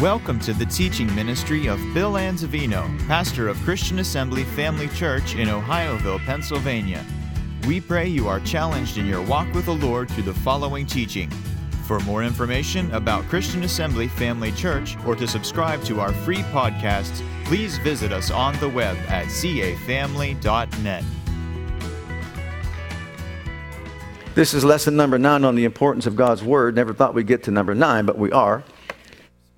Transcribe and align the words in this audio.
Welcome 0.00 0.40
to 0.40 0.54
the 0.54 0.64
teaching 0.64 1.14
ministry 1.14 1.66
of 1.66 1.78
Bill 1.92 2.12
Anzavino, 2.12 3.06
pastor 3.06 3.48
of 3.48 3.58
Christian 3.58 3.98
Assembly 3.98 4.44
Family 4.44 4.88
Church 4.88 5.34
in 5.34 5.48
Ohioville, 5.48 6.24
Pennsylvania. 6.24 7.04
We 7.66 7.82
pray 7.82 8.08
you 8.08 8.26
are 8.26 8.40
challenged 8.40 8.96
in 8.96 9.04
your 9.04 9.20
walk 9.20 9.52
with 9.52 9.66
the 9.66 9.74
Lord 9.74 10.10
through 10.10 10.22
the 10.22 10.32
following 10.32 10.86
teaching. 10.86 11.28
For 11.84 12.00
more 12.00 12.24
information 12.24 12.90
about 12.94 13.24
Christian 13.24 13.62
Assembly 13.62 14.08
Family 14.08 14.52
Church 14.52 14.96
or 15.04 15.14
to 15.16 15.28
subscribe 15.28 15.84
to 15.84 16.00
our 16.00 16.14
free 16.14 16.44
podcasts, 16.44 17.22
please 17.44 17.76
visit 17.76 18.10
us 18.10 18.30
on 18.30 18.58
the 18.58 18.70
web 18.70 18.96
at 19.08 19.26
cafamily.net. 19.26 21.04
This 24.34 24.54
is 24.54 24.64
lesson 24.64 24.96
number 24.96 25.18
nine 25.18 25.44
on 25.44 25.56
the 25.56 25.66
importance 25.66 26.06
of 26.06 26.16
God's 26.16 26.42
Word. 26.42 26.74
Never 26.74 26.94
thought 26.94 27.12
we'd 27.12 27.26
get 27.26 27.42
to 27.42 27.50
number 27.50 27.74
nine, 27.74 28.06
but 28.06 28.16
we 28.16 28.32
are. 28.32 28.64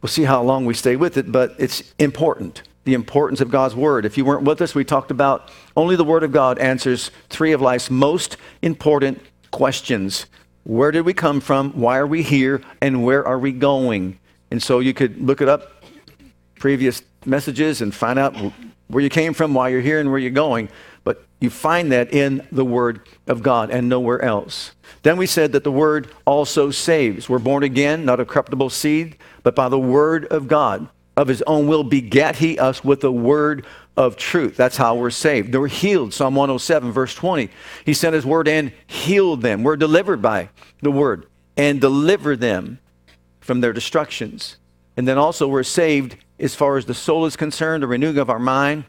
We'll 0.02 0.10
see 0.10 0.24
how 0.24 0.42
long 0.42 0.66
we 0.66 0.74
stay 0.74 0.96
with 0.96 1.16
it, 1.16 1.30
but 1.30 1.54
it's 1.58 1.94
important. 2.00 2.62
The 2.84 2.94
importance 2.94 3.40
of 3.40 3.50
God's 3.50 3.76
Word. 3.76 4.04
If 4.04 4.18
you 4.18 4.24
weren't 4.24 4.42
with 4.42 4.60
us, 4.60 4.74
we 4.74 4.84
talked 4.84 5.12
about 5.12 5.48
only 5.76 5.94
the 5.94 6.04
Word 6.04 6.24
of 6.24 6.32
God 6.32 6.58
answers 6.58 7.12
three 7.30 7.52
of 7.52 7.62
life's 7.62 7.88
most 7.88 8.36
important 8.60 9.22
questions 9.52 10.26
Where 10.64 10.90
did 10.90 11.02
we 11.02 11.14
come 11.14 11.40
from? 11.40 11.70
Why 11.72 11.98
are 11.98 12.06
we 12.06 12.22
here? 12.22 12.62
And 12.80 13.04
where 13.04 13.26
are 13.26 13.38
we 13.38 13.52
going? 13.52 14.18
And 14.50 14.60
so 14.60 14.80
you 14.80 14.92
could 14.92 15.20
look 15.20 15.40
it 15.40 15.48
up, 15.48 15.84
previous 16.56 17.02
messages, 17.24 17.80
and 17.80 17.94
find 17.94 18.18
out 18.18 18.34
where 18.88 19.02
you 19.02 19.08
came 19.08 19.34
from, 19.34 19.54
why 19.54 19.68
you're 19.68 19.80
here, 19.80 20.00
and 20.00 20.10
where 20.10 20.18
you're 20.18 20.30
going. 20.30 20.68
You 21.42 21.50
find 21.50 21.90
that 21.90 22.14
in 22.14 22.46
the 22.52 22.64
Word 22.64 23.00
of 23.26 23.42
God 23.42 23.68
and 23.70 23.88
nowhere 23.88 24.22
else. 24.22 24.72
Then 25.02 25.16
we 25.16 25.26
said 25.26 25.50
that 25.52 25.64
the 25.64 25.72
Word 25.72 26.08
also 26.24 26.70
saves. 26.70 27.28
We're 27.28 27.40
born 27.40 27.64
again, 27.64 28.04
not 28.04 28.20
a 28.20 28.24
corruptible 28.24 28.70
seed, 28.70 29.16
but 29.42 29.56
by 29.56 29.68
the 29.68 29.78
Word 29.78 30.24
of 30.26 30.46
God. 30.46 30.88
Of 31.16 31.26
His 31.26 31.42
own 31.42 31.66
will 31.66 31.82
begat 31.82 32.36
He 32.36 32.60
us 32.60 32.84
with 32.84 33.00
the 33.00 33.10
Word 33.10 33.66
of 33.96 34.16
truth. 34.16 34.56
That's 34.56 34.76
how 34.76 34.94
we're 34.94 35.10
saved. 35.10 35.50
They 35.50 35.58
were 35.58 35.66
healed. 35.66 36.14
Psalm 36.14 36.36
107, 36.36 36.92
verse 36.92 37.12
20. 37.14 37.50
He 37.84 37.92
sent 37.92 38.14
His 38.14 38.24
Word 38.24 38.46
and 38.46 38.72
healed 38.86 39.42
them. 39.42 39.64
We're 39.64 39.76
delivered 39.76 40.22
by 40.22 40.48
the 40.80 40.92
Word 40.92 41.26
and 41.56 41.80
deliver 41.80 42.36
them 42.36 42.78
from 43.40 43.60
their 43.60 43.72
destructions. 43.72 44.58
And 44.96 45.08
then 45.08 45.18
also 45.18 45.48
we're 45.48 45.64
saved 45.64 46.16
as 46.38 46.54
far 46.54 46.76
as 46.76 46.86
the 46.86 46.94
soul 46.94 47.26
is 47.26 47.34
concerned, 47.34 47.82
the 47.82 47.88
renewing 47.88 48.18
of 48.18 48.30
our 48.30 48.38
mind. 48.38 48.84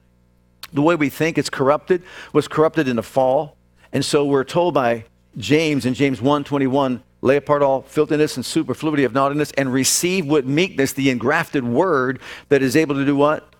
The 0.74 0.82
way 0.82 0.96
we 0.96 1.10
think 1.10 1.38
is 1.38 1.50
corrupted, 1.50 2.04
was 2.34 2.48
corrupted 2.48 2.88
in 2.88 2.96
the 2.96 3.04
fall. 3.04 3.56
And 3.92 4.04
so 4.04 4.26
we're 4.26 4.44
told 4.44 4.74
by 4.74 5.06
James 5.38 5.86
in 5.86 5.94
James 5.94 6.20
1:21, 6.20 7.02
lay 7.22 7.38
apart 7.38 7.62
all 7.62 7.84
filthiness 7.84 8.36
and 8.36 8.46
superfluity 8.46 9.04
of 9.04 9.14
naughtiness 9.14 9.52
and 9.58 9.72
receive 9.72 10.26
with 10.26 10.46
meekness 10.46 10.94
the 10.94 11.10
engrafted 11.10 11.64
word 11.64 12.20
that 12.50 12.62
is 12.62 12.76
able 12.76 12.96
to 12.96 13.06
do 13.06 13.16
what? 13.16 13.54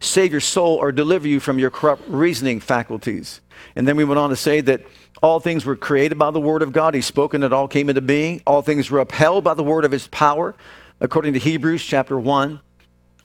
Save 0.00 0.32
your 0.32 0.40
soul 0.40 0.76
or 0.76 0.92
deliver 0.92 1.28
you 1.28 1.40
from 1.40 1.58
your 1.58 1.70
corrupt 1.70 2.02
reasoning 2.08 2.60
faculties. 2.60 3.40
And 3.76 3.86
then 3.86 3.96
we 3.96 4.04
went 4.04 4.18
on 4.18 4.30
to 4.30 4.36
say 4.36 4.62
that 4.62 4.82
all 5.22 5.38
things 5.40 5.66
were 5.66 5.76
created 5.76 6.18
by 6.18 6.30
the 6.30 6.40
word 6.40 6.62
of 6.62 6.72
God. 6.72 6.94
He 6.94 7.02
spoke 7.02 7.34
and 7.34 7.44
it 7.44 7.52
all 7.52 7.68
came 7.68 7.90
into 7.90 8.00
being. 8.00 8.40
All 8.46 8.62
things 8.62 8.90
were 8.90 9.00
upheld 9.00 9.44
by 9.44 9.52
the 9.52 9.62
word 9.62 9.84
of 9.84 9.92
his 9.92 10.08
power, 10.08 10.54
according 11.00 11.34
to 11.34 11.38
Hebrews 11.38 11.84
chapter 11.84 12.18
1. 12.18 12.60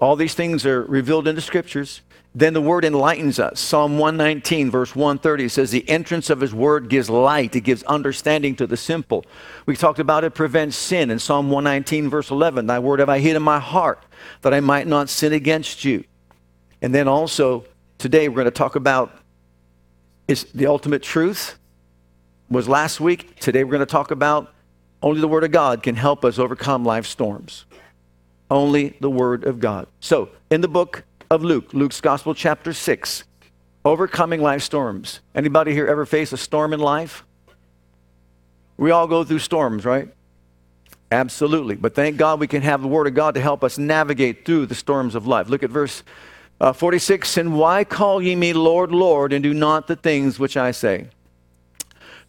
All 0.02 0.18
these 0.18 0.34
things 0.34 0.66
are 0.66 0.84
revealed 0.84 1.28
in 1.28 1.36
the 1.36 1.42
scriptures. 1.42 2.02
Then 2.38 2.53
the 2.53 2.61
word 2.61 2.83
enlightens 2.83 3.39
us. 3.39 3.61
Psalm 3.61 3.97
119, 3.97 4.69
verse 4.69 4.94
130 4.94 5.47
says, 5.47 5.72
The 5.72 5.89
entrance 5.89 6.30
of 6.30 6.42
his 6.42 6.53
word 6.53 6.89
gives 6.89 7.09
light, 7.09 7.55
it 7.55 7.61
gives 7.61 7.81
understanding 7.83 8.58
to 8.58 8.67
the 8.67 8.75
simple. 8.75 9.23
We 9.66 9.77
talked 9.77 10.00
about 10.00 10.25
it 10.25 10.36
prevents 10.36 10.75
sin 10.75 11.09
in 11.09 11.19
Psalm 11.19 11.50
119, 11.50 12.09
verse 12.09 12.30
11. 12.30 12.67
Thy 12.67 12.77
word 12.77 13.00
have 13.00 13.08
I 13.08 13.19
hid 13.19 13.38
in 13.38 13.42
my 13.42 13.59
heart, 13.59 14.03
that 14.42 14.53
I 14.53 14.59
might 14.59 14.86
not 14.86 15.08
sin 15.08 15.31
against 15.31 15.86
you. 15.86 16.03
And 16.81 16.94
then 16.94 17.08
also, 17.08 17.64
today 18.00 18.27
we're 18.27 18.36
going 18.36 18.45
to 18.45 18.52
talk 18.52 18.75
about 18.75 19.14
is 20.27 20.44
the 20.53 20.67
ultimate 20.67 21.04
truth 21.04 21.58
was 22.49 22.67
last 22.67 22.99
week. 22.99 23.39
Today 23.39 23.64
we're 23.64 23.71
going 23.71 23.80
to 23.80 23.86
talk 23.86 24.11
about 24.11 24.54
only 25.02 25.21
the 25.21 25.27
word 25.30 25.45
of 25.45 25.52
God 25.52 25.83
can 25.83 25.95
help 25.95 26.26
us 26.26 26.37
overcome 26.37 26.83
life 26.83 27.05
storms. 27.05 27.64
Only 28.52 28.98
the 28.99 29.10
word 29.10 29.45
of 29.45 29.61
God. 29.61 29.87
So, 30.02 30.30
in 30.49 30.60
the 30.61 30.67
book 30.67 31.04
of 31.36 31.44
Luke, 31.44 31.73
Luke's 31.73 32.02
Gospel, 32.02 32.34
chapter 32.34 32.73
6. 32.73 33.26
Overcoming 33.84 34.42
life 34.42 34.64
storms. 34.64 35.20
Anybody 35.36 35.73
here 35.73 35.86
ever 35.86 36.06
face 36.06 36.32
a 36.32 36.38
storm 36.38 36.73
in 36.73 36.80
life? 36.80 37.23
We 38.78 38.90
all 38.90 39.06
go 39.06 39.23
through 39.23 39.40
storms, 39.40 39.86
right? 39.86 40.08
Absolutely. 41.12 41.76
But 41.76 41.94
thank 41.94 42.18
God 42.18 42.40
we 42.40 42.48
can 42.48 42.64
have 42.64 42.82
the 42.82 42.88
Word 42.88 43.06
of 43.06 43.14
God 43.14 43.36
to 43.36 43.42
help 43.42 43.64
us 43.64 43.78
navigate 43.78 44.46
through 44.46 44.66
the 44.66 44.76
storms 44.76 45.14
of 45.14 45.28
life. 45.28 45.50
Look 45.50 45.62
at 45.62 45.70
verse 45.70 46.04
uh, 46.60 46.73
46 46.73 47.38
And 47.38 47.56
why 47.56 47.84
call 47.84 48.22
ye 48.22 48.36
me 48.36 48.54
Lord, 48.54 48.92
Lord, 48.92 49.34
and 49.34 49.44
do 49.44 49.54
not 49.54 49.88
the 49.88 49.96
things 49.96 50.40
which 50.40 50.58
I 50.58 50.72
say? 50.72 51.10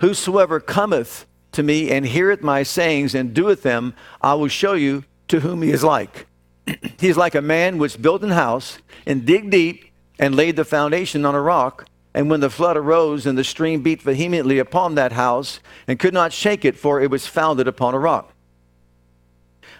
Whosoever 0.00 0.60
cometh 0.60 1.26
to 1.52 1.62
me 1.62 1.90
and 1.90 2.04
heareth 2.04 2.42
my 2.42 2.64
sayings 2.64 3.14
and 3.14 3.32
doeth 3.32 3.62
them, 3.62 3.94
I 4.20 4.34
will 4.34 4.48
show 4.48 4.74
you 4.74 5.04
to 5.28 5.40
whom 5.40 5.62
he 5.62 5.70
is 5.70 5.82
like. 5.82 6.25
he 6.98 7.08
is 7.08 7.16
like 7.16 7.34
a 7.34 7.42
man 7.42 7.78
which 7.78 8.00
built 8.00 8.22
an 8.22 8.30
house 8.30 8.78
and 9.06 9.24
dig 9.24 9.50
deep 9.50 9.84
and 10.18 10.34
laid 10.34 10.56
the 10.56 10.64
foundation 10.64 11.24
on 11.24 11.34
a 11.34 11.40
rock. 11.40 11.86
And 12.14 12.30
when 12.30 12.40
the 12.40 12.50
flood 12.50 12.76
arose 12.76 13.26
and 13.26 13.36
the 13.36 13.44
stream 13.44 13.82
beat 13.82 14.02
vehemently 14.02 14.58
upon 14.58 14.94
that 14.94 15.12
house 15.12 15.60
and 15.86 15.98
could 15.98 16.14
not 16.14 16.32
shake 16.32 16.64
it, 16.64 16.76
for 16.76 17.00
it 17.00 17.10
was 17.10 17.26
founded 17.26 17.68
upon 17.68 17.94
a 17.94 17.98
rock. 17.98 18.32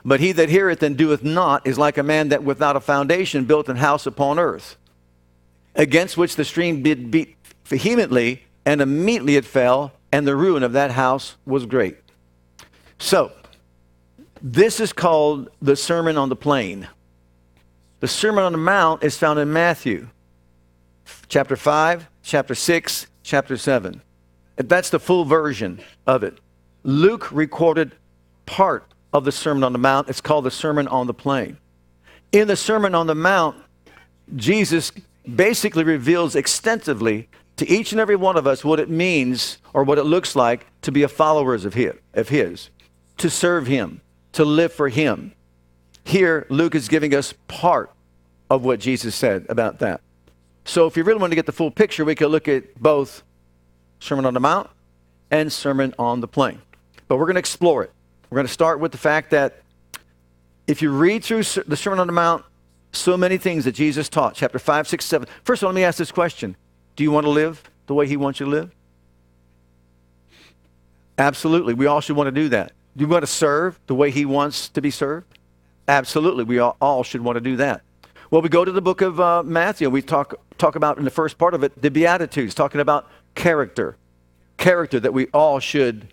But 0.04 0.20
he 0.20 0.32
that 0.32 0.50
heareth 0.50 0.82
and 0.82 0.96
doeth 0.96 1.24
not 1.24 1.66
is 1.66 1.78
like 1.78 1.98
a 1.98 2.02
man 2.02 2.28
that 2.28 2.44
without 2.44 2.76
a 2.76 2.80
foundation 2.80 3.44
built 3.44 3.68
an 3.68 3.76
house 3.76 4.06
upon 4.06 4.38
earth, 4.38 4.76
against 5.74 6.16
which 6.16 6.36
the 6.36 6.44
stream 6.44 6.82
did 6.82 7.10
beat 7.10 7.36
vehemently, 7.64 8.44
and 8.64 8.80
immediately 8.80 9.36
it 9.36 9.44
fell, 9.44 9.92
and 10.12 10.26
the 10.26 10.36
ruin 10.36 10.62
of 10.62 10.72
that 10.74 10.92
house 10.92 11.36
was 11.44 11.66
great. 11.66 11.96
So, 12.98 13.32
this 14.42 14.80
is 14.80 14.92
called 14.92 15.50
the 15.60 15.76
Sermon 15.76 16.16
on 16.16 16.28
the 16.28 16.36
Plain. 16.36 16.88
The 18.00 18.08
Sermon 18.08 18.44
on 18.44 18.52
the 18.52 18.58
Mount 18.58 19.02
is 19.02 19.16
found 19.16 19.38
in 19.38 19.52
Matthew 19.52 20.08
chapter 21.28 21.56
5, 21.56 22.08
chapter 22.22 22.54
6, 22.54 23.06
chapter 23.22 23.56
7. 23.56 24.02
That's 24.56 24.90
the 24.90 24.98
full 24.98 25.24
version 25.24 25.80
of 26.06 26.22
it. 26.22 26.38
Luke 26.82 27.30
recorded 27.32 27.92
part 28.46 28.92
of 29.12 29.24
the 29.24 29.32
Sermon 29.32 29.64
on 29.64 29.72
the 29.72 29.78
Mount. 29.78 30.08
It's 30.08 30.20
called 30.20 30.44
the 30.44 30.50
Sermon 30.50 30.88
on 30.88 31.06
the 31.06 31.14
Plain. 31.14 31.58
In 32.32 32.48
the 32.48 32.56
Sermon 32.56 32.94
on 32.94 33.06
the 33.06 33.14
Mount, 33.14 33.56
Jesus 34.34 34.92
basically 35.34 35.84
reveals 35.84 36.36
extensively 36.36 37.28
to 37.56 37.68
each 37.68 37.92
and 37.92 38.00
every 38.00 38.16
one 38.16 38.36
of 38.36 38.46
us 38.46 38.64
what 38.64 38.78
it 38.78 38.90
means 38.90 39.58
or 39.72 39.84
what 39.84 39.98
it 39.98 40.04
looks 40.04 40.36
like 40.36 40.66
to 40.82 40.92
be 40.92 41.02
a 41.02 41.08
follower 41.08 41.54
of 41.54 41.74
his, 41.74 41.94
of 42.14 42.28
his 42.28 42.70
to 43.18 43.30
serve 43.30 43.66
him, 43.66 44.00
to 44.36 44.44
live 44.44 44.72
for 44.72 44.88
Him. 44.88 45.32
Here, 46.04 46.46
Luke 46.50 46.74
is 46.74 46.88
giving 46.88 47.14
us 47.14 47.34
part 47.48 47.90
of 48.50 48.64
what 48.64 48.80
Jesus 48.80 49.14
said 49.14 49.46
about 49.48 49.78
that. 49.78 50.02
So, 50.64 50.86
if 50.86 50.96
you 50.96 51.04
really 51.04 51.20
want 51.20 51.30
to 51.30 51.36
get 51.36 51.46
the 51.46 51.52
full 51.52 51.70
picture, 51.70 52.04
we 52.04 52.14
could 52.14 52.30
look 52.30 52.46
at 52.46 52.74
both 52.80 53.22
Sermon 53.98 54.26
on 54.26 54.34
the 54.34 54.40
Mount 54.40 54.68
and 55.30 55.50
Sermon 55.50 55.94
on 55.98 56.20
the 56.20 56.28
Plain. 56.28 56.60
But 57.08 57.16
we're 57.16 57.24
going 57.24 57.36
to 57.36 57.40
explore 57.40 57.82
it. 57.82 57.90
We're 58.28 58.36
going 58.36 58.46
to 58.46 58.52
start 58.52 58.78
with 58.78 58.92
the 58.92 58.98
fact 58.98 59.30
that 59.30 59.62
if 60.66 60.82
you 60.82 60.90
read 60.90 61.24
through 61.24 61.42
the 61.42 61.76
Sermon 61.76 61.98
on 61.98 62.06
the 62.06 62.12
Mount, 62.12 62.44
so 62.92 63.16
many 63.16 63.38
things 63.38 63.64
that 63.64 63.72
Jesus 63.72 64.08
taught, 64.08 64.34
chapter 64.34 64.58
5, 64.58 64.86
6, 64.86 65.04
7. 65.04 65.28
First 65.44 65.62
of 65.62 65.66
all, 65.66 65.72
let 65.72 65.76
me 65.76 65.84
ask 65.84 65.96
this 65.96 66.12
question 66.12 66.56
Do 66.94 67.04
you 67.04 67.10
want 67.10 67.24
to 67.24 67.30
live 67.30 67.62
the 67.86 67.94
way 67.94 68.06
He 68.06 68.18
wants 68.18 68.38
you 68.38 68.46
to 68.46 68.52
live? 68.52 68.70
Absolutely. 71.16 71.72
We 71.72 71.86
all 71.86 72.02
should 72.02 72.16
want 72.16 72.26
to 72.26 72.32
do 72.32 72.50
that. 72.50 72.72
Do 72.96 73.04
you 73.04 73.08
want 73.08 73.22
to 73.22 73.30
serve 73.30 73.78
the 73.86 73.94
way 73.94 74.10
he 74.10 74.24
wants 74.24 74.70
to 74.70 74.80
be 74.80 74.90
served? 74.90 75.38
Absolutely. 75.86 76.44
We 76.44 76.58
all, 76.58 77.02
should 77.02 77.20
want 77.20 77.36
to 77.36 77.40
do 77.40 77.56
that. 77.56 77.82
Well, 78.30 78.40
we 78.40 78.48
go 78.48 78.64
to 78.64 78.72
the 78.72 78.80
book 78.80 79.02
of 79.02 79.20
uh, 79.20 79.42
Matthew. 79.42 79.88
We 79.90 80.02
talk, 80.02 80.34
talk 80.56 80.76
about 80.76 80.98
in 80.98 81.04
the 81.04 81.10
first 81.10 81.36
part 81.38 81.54
of 81.54 81.62
it 81.62 81.80
the 81.80 81.90
Beatitudes, 81.90 82.54
talking 82.54 82.80
about 82.80 83.06
character. 83.34 83.96
Character 84.56 84.98
that 84.98 85.12
we 85.12 85.26
all 85.26 85.60
should 85.60 86.12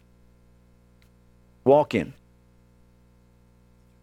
walk 1.64 1.96
in. 1.96 2.14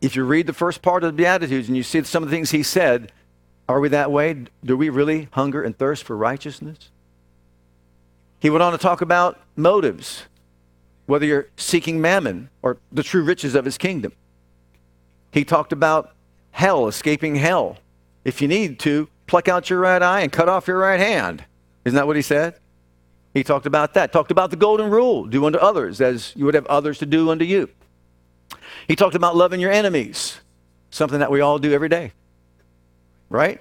If 0.00 0.16
you 0.16 0.24
read 0.24 0.46
the 0.46 0.54
first 0.54 0.80
part 0.80 1.04
of 1.04 1.08
the 1.08 1.16
Beatitudes 1.16 1.68
and 1.68 1.76
you 1.76 1.82
see 1.82 2.02
some 2.04 2.22
of 2.22 2.30
the 2.30 2.34
things 2.34 2.50
he 2.50 2.62
said, 2.62 3.12
are 3.68 3.78
we 3.78 3.90
that 3.90 4.10
way? 4.10 4.46
Do 4.64 4.76
we 4.76 4.88
really 4.88 5.28
hunger 5.32 5.62
and 5.62 5.76
thirst 5.76 6.04
for 6.04 6.16
righteousness? 6.16 6.90
He 8.40 8.48
went 8.48 8.62
on 8.62 8.72
to 8.72 8.78
talk 8.78 9.02
about 9.02 9.38
motives 9.54 10.24
whether 11.10 11.26
you're 11.26 11.48
seeking 11.56 12.00
mammon 12.00 12.48
or 12.62 12.78
the 12.92 13.02
true 13.02 13.22
riches 13.22 13.54
of 13.54 13.64
his 13.64 13.76
kingdom. 13.76 14.12
He 15.32 15.44
talked 15.44 15.72
about 15.72 16.14
hell, 16.52 16.86
escaping 16.86 17.34
hell. 17.34 17.78
If 18.24 18.40
you 18.40 18.48
need 18.48 18.78
to, 18.80 19.08
pluck 19.26 19.48
out 19.48 19.70
your 19.70 19.80
right 19.80 20.02
eye 20.02 20.20
and 20.20 20.32
cut 20.32 20.48
off 20.48 20.68
your 20.68 20.78
right 20.78 21.00
hand. 21.00 21.44
Isn't 21.84 21.96
that 21.96 22.06
what 22.06 22.16
he 22.16 22.22
said? 22.22 22.54
He 23.34 23.44
talked 23.44 23.66
about 23.66 23.94
that. 23.94 24.12
Talked 24.12 24.30
about 24.30 24.50
the 24.50 24.56
golden 24.56 24.90
rule 24.90 25.24
do 25.24 25.44
unto 25.46 25.58
others 25.58 26.00
as 26.00 26.32
you 26.36 26.44
would 26.44 26.54
have 26.54 26.66
others 26.66 26.98
to 26.98 27.06
do 27.06 27.30
unto 27.30 27.44
you. 27.44 27.68
He 28.88 28.96
talked 28.96 29.14
about 29.14 29.36
loving 29.36 29.60
your 29.60 29.70
enemies. 29.70 30.40
something 30.90 31.20
that 31.20 31.30
we 31.30 31.40
all 31.40 31.58
do 31.58 31.72
every 31.72 31.88
day, 31.88 32.12
right? 33.28 33.60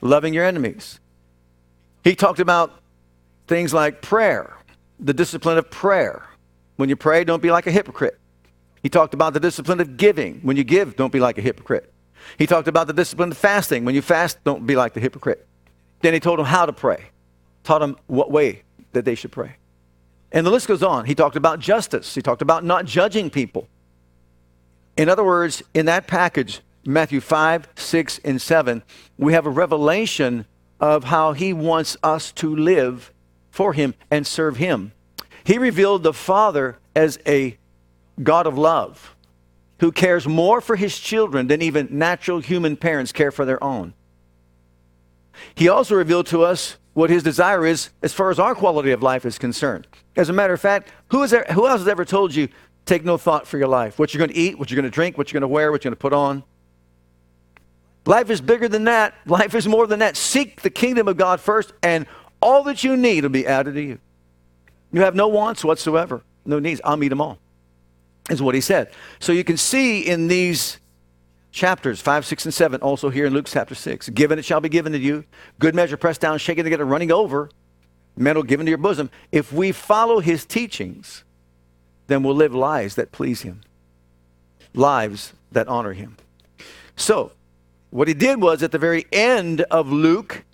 Loving 0.00 0.34
your 0.34 0.44
enemies. 0.44 1.00
He 2.04 2.14
talked 2.14 2.40
about 2.40 2.80
things 3.46 3.72
like 3.72 4.02
prayer, 4.02 4.56
the 4.98 5.14
discipline 5.14 5.58
of 5.58 5.70
prayer. 5.70 6.24
When 6.76 6.88
you 6.88 6.96
pray, 6.96 7.24
don't 7.24 7.42
be 7.42 7.50
like 7.50 7.66
a 7.66 7.70
hypocrite. 7.70 8.18
He 8.82 8.88
talked 8.88 9.14
about 9.14 9.32
the 9.32 9.40
discipline 9.40 9.80
of 9.80 9.96
giving. 9.96 10.40
When 10.42 10.56
you 10.56 10.64
give, 10.64 10.96
don't 10.96 11.12
be 11.12 11.20
like 11.20 11.38
a 11.38 11.40
hypocrite. 11.40 11.92
He 12.38 12.46
talked 12.46 12.68
about 12.68 12.86
the 12.86 12.92
discipline 12.92 13.30
of 13.30 13.38
fasting. 13.38 13.84
When 13.84 13.94
you 13.94 14.02
fast, 14.02 14.42
don't 14.44 14.66
be 14.66 14.76
like 14.76 14.94
the 14.94 15.00
hypocrite. 15.00 15.46
Then 16.02 16.12
he 16.12 16.20
told 16.20 16.38
them 16.38 16.46
how 16.46 16.66
to 16.66 16.72
pray, 16.72 17.06
taught 17.64 17.80
them 17.80 17.96
what 18.06 18.30
way 18.30 18.62
that 18.92 19.04
they 19.04 19.14
should 19.14 19.32
pray. 19.32 19.56
And 20.32 20.46
the 20.46 20.50
list 20.50 20.68
goes 20.68 20.82
on. 20.82 21.06
He 21.06 21.14
talked 21.14 21.36
about 21.36 21.60
justice. 21.60 22.14
He 22.14 22.20
talked 22.20 22.42
about 22.42 22.64
not 22.64 22.84
judging 22.84 23.30
people. 23.30 23.68
In 24.96 25.08
other 25.08 25.24
words, 25.24 25.62
in 25.72 25.86
that 25.86 26.06
package, 26.06 26.60
Matthew 26.84 27.20
5, 27.20 27.68
6, 27.74 28.20
and 28.24 28.40
7, 28.40 28.82
we 29.18 29.32
have 29.32 29.46
a 29.46 29.50
revelation 29.50 30.46
of 30.80 31.04
how 31.04 31.32
he 31.32 31.52
wants 31.52 31.96
us 32.02 32.32
to 32.32 32.54
live 32.54 33.12
for 33.50 33.72
him 33.72 33.94
and 34.10 34.26
serve 34.26 34.56
him. 34.56 34.92
He 35.46 35.58
revealed 35.58 36.02
the 36.02 36.12
Father 36.12 36.76
as 36.96 37.20
a 37.24 37.56
God 38.20 38.48
of 38.48 38.58
love 38.58 39.14
who 39.78 39.92
cares 39.92 40.26
more 40.26 40.60
for 40.60 40.74
his 40.74 40.98
children 40.98 41.46
than 41.46 41.62
even 41.62 41.86
natural 41.88 42.40
human 42.40 42.76
parents 42.76 43.12
care 43.12 43.30
for 43.30 43.44
their 43.44 43.62
own. 43.62 43.94
He 45.54 45.68
also 45.68 45.94
revealed 45.94 46.26
to 46.28 46.42
us 46.42 46.78
what 46.94 47.10
his 47.10 47.22
desire 47.22 47.64
is 47.64 47.90
as 48.02 48.12
far 48.12 48.30
as 48.30 48.40
our 48.40 48.56
quality 48.56 48.90
of 48.90 49.04
life 49.04 49.24
is 49.24 49.38
concerned. 49.38 49.86
As 50.16 50.28
a 50.28 50.32
matter 50.32 50.52
of 50.52 50.60
fact, 50.60 50.90
who, 51.12 51.22
is 51.22 51.30
there, 51.30 51.44
who 51.52 51.68
else 51.68 51.78
has 51.78 51.88
ever 51.88 52.04
told 52.04 52.34
you, 52.34 52.48
take 52.84 53.04
no 53.04 53.16
thought 53.16 53.46
for 53.46 53.56
your 53.56 53.68
life? 53.68 54.00
What 54.00 54.12
you're 54.12 54.18
going 54.18 54.30
to 54.30 54.36
eat, 54.36 54.58
what 54.58 54.68
you're 54.68 54.80
going 54.80 54.90
to 54.90 54.94
drink, 54.94 55.16
what 55.16 55.30
you're 55.30 55.40
going 55.40 55.48
to 55.48 55.54
wear, 55.54 55.70
what 55.70 55.84
you're 55.84 55.90
going 55.90 55.96
to 55.96 56.02
put 56.02 56.12
on? 56.12 56.42
Life 58.04 58.30
is 58.30 58.40
bigger 58.40 58.66
than 58.66 58.82
that. 58.84 59.14
Life 59.26 59.54
is 59.54 59.68
more 59.68 59.86
than 59.86 60.00
that. 60.00 60.16
Seek 60.16 60.62
the 60.62 60.70
kingdom 60.70 61.06
of 61.06 61.16
God 61.16 61.40
first, 61.40 61.72
and 61.84 62.04
all 62.42 62.64
that 62.64 62.82
you 62.82 62.96
need 62.96 63.22
will 63.22 63.30
be 63.30 63.46
added 63.46 63.74
to 63.74 63.82
you. 63.82 63.98
You 64.96 65.02
have 65.02 65.14
no 65.14 65.28
wants 65.28 65.62
whatsoever, 65.62 66.22
no 66.46 66.58
needs. 66.58 66.80
I'll 66.82 66.96
meet 66.96 67.08
them 67.08 67.20
all, 67.20 67.38
is 68.30 68.40
what 68.40 68.54
he 68.54 68.62
said. 68.62 68.90
So 69.18 69.30
you 69.30 69.44
can 69.44 69.58
see 69.58 70.00
in 70.00 70.26
these 70.26 70.78
chapters 71.52 72.00
5, 72.00 72.24
6, 72.24 72.46
and 72.46 72.54
7, 72.54 72.80
also 72.80 73.10
here 73.10 73.26
in 73.26 73.34
Luke 73.34 73.44
chapter 73.46 73.74
6, 73.74 74.08
given 74.08 74.38
it 74.38 74.46
shall 74.46 74.62
be 74.62 74.70
given 74.70 74.92
to 74.92 74.98
you, 74.98 75.24
good 75.58 75.74
measure 75.74 75.98
pressed 75.98 76.22
down, 76.22 76.38
shaken 76.38 76.64
together, 76.64 76.86
running 76.86 77.12
over, 77.12 77.50
men 78.16 78.36
will 78.36 78.42
given 78.42 78.64
to 78.64 78.70
your 78.70 78.78
bosom. 78.78 79.10
If 79.30 79.52
we 79.52 79.70
follow 79.70 80.20
his 80.20 80.46
teachings, 80.46 81.24
then 82.06 82.22
we'll 82.22 82.34
live 82.34 82.54
lives 82.54 82.94
that 82.94 83.12
please 83.12 83.42
him, 83.42 83.60
lives 84.72 85.34
that 85.52 85.68
honor 85.68 85.92
him. 85.92 86.16
So, 86.96 87.32
what 87.90 88.08
he 88.08 88.14
did 88.14 88.40
was 88.40 88.62
at 88.62 88.72
the 88.72 88.78
very 88.78 89.04
end 89.12 89.60
of 89.60 89.92
Luke 89.92 90.44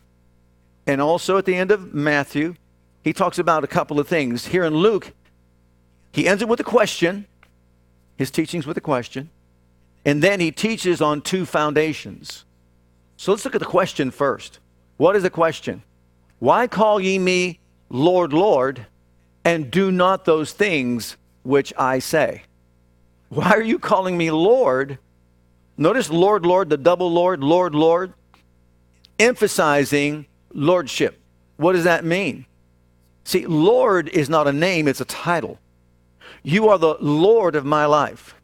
and 0.84 1.00
also 1.00 1.38
at 1.38 1.44
the 1.44 1.54
end 1.54 1.70
of 1.70 1.94
Matthew, 1.94 2.56
he 3.02 3.12
talks 3.12 3.38
about 3.38 3.64
a 3.64 3.68
couple 3.68 3.98
of 3.98 4.08
things. 4.08 4.46
Here 4.46 4.64
in 4.64 4.74
Luke, 4.74 5.12
he 6.12 6.28
ends 6.28 6.42
it 6.42 6.48
with 6.48 6.60
a 6.60 6.64
question, 6.64 7.26
his 8.16 8.30
teachings 8.30 8.66
with 8.66 8.76
a 8.76 8.82
question, 8.82 9.30
and 10.04 10.22
then 10.22 10.40
he 10.40 10.50
teaches 10.52 11.00
on 11.00 11.20
two 11.20 11.46
foundations. 11.46 12.44
So 13.16 13.32
let's 13.32 13.44
look 13.44 13.54
at 13.54 13.60
the 13.60 13.66
question 13.66 14.10
first. 14.10 14.58
What 14.96 15.16
is 15.16 15.22
the 15.22 15.30
question? 15.30 15.82
Why 16.38 16.66
call 16.66 17.00
ye 17.00 17.18
me 17.18 17.60
Lord, 17.88 18.32
Lord, 18.32 18.86
and 19.44 19.70
do 19.70 19.90
not 19.90 20.24
those 20.24 20.52
things 20.52 21.16
which 21.42 21.72
I 21.78 21.98
say? 21.98 22.42
Why 23.28 23.50
are 23.50 23.62
you 23.62 23.78
calling 23.78 24.18
me 24.18 24.30
Lord? 24.30 24.98
Notice 25.76 26.10
Lord, 26.10 26.44
Lord, 26.44 26.68
the 26.68 26.76
double 26.76 27.10
Lord, 27.10 27.42
Lord, 27.42 27.74
Lord, 27.74 28.12
emphasizing 29.18 30.26
lordship. 30.52 31.20
What 31.56 31.72
does 31.72 31.84
that 31.84 32.04
mean? 32.04 32.44
See, 33.24 33.46
Lord 33.46 34.08
is 34.08 34.28
not 34.28 34.48
a 34.48 34.52
name, 34.52 34.88
it's 34.88 35.00
a 35.00 35.04
title. 35.04 35.58
You 36.42 36.68
are 36.68 36.78
the 36.78 36.96
Lord 37.00 37.54
of 37.54 37.64
my 37.64 37.86
life. 37.86 38.34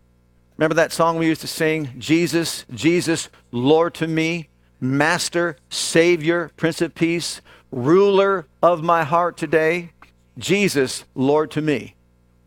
Remember 0.56 0.75
that 0.75 0.92
song 0.92 1.19
we 1.19 1.26
used 1.26 1.40
to 1.42 1.46
sing? 1.46 1.90
Jesus, 1.98 2.64
Jesus, 2.72 3.28
Lord 3.52 3.94
to 3.94 4.06
me, 4.08 4.48
Master, 4.80 5.56
Savior, 5.70 6.50
Prince 6.56 6.80
of 6.80 6.94
Peace, 6.94 7.40
ruler 7.70 8.46
of 8.62 8.82
my 8.82 9.04
heart 9.04 9.36
today. 9.36 9.90
Jesus, 10.36 11.04
Lord 11.14 11.50
to 11.52 11.62
me. 11.62 11.94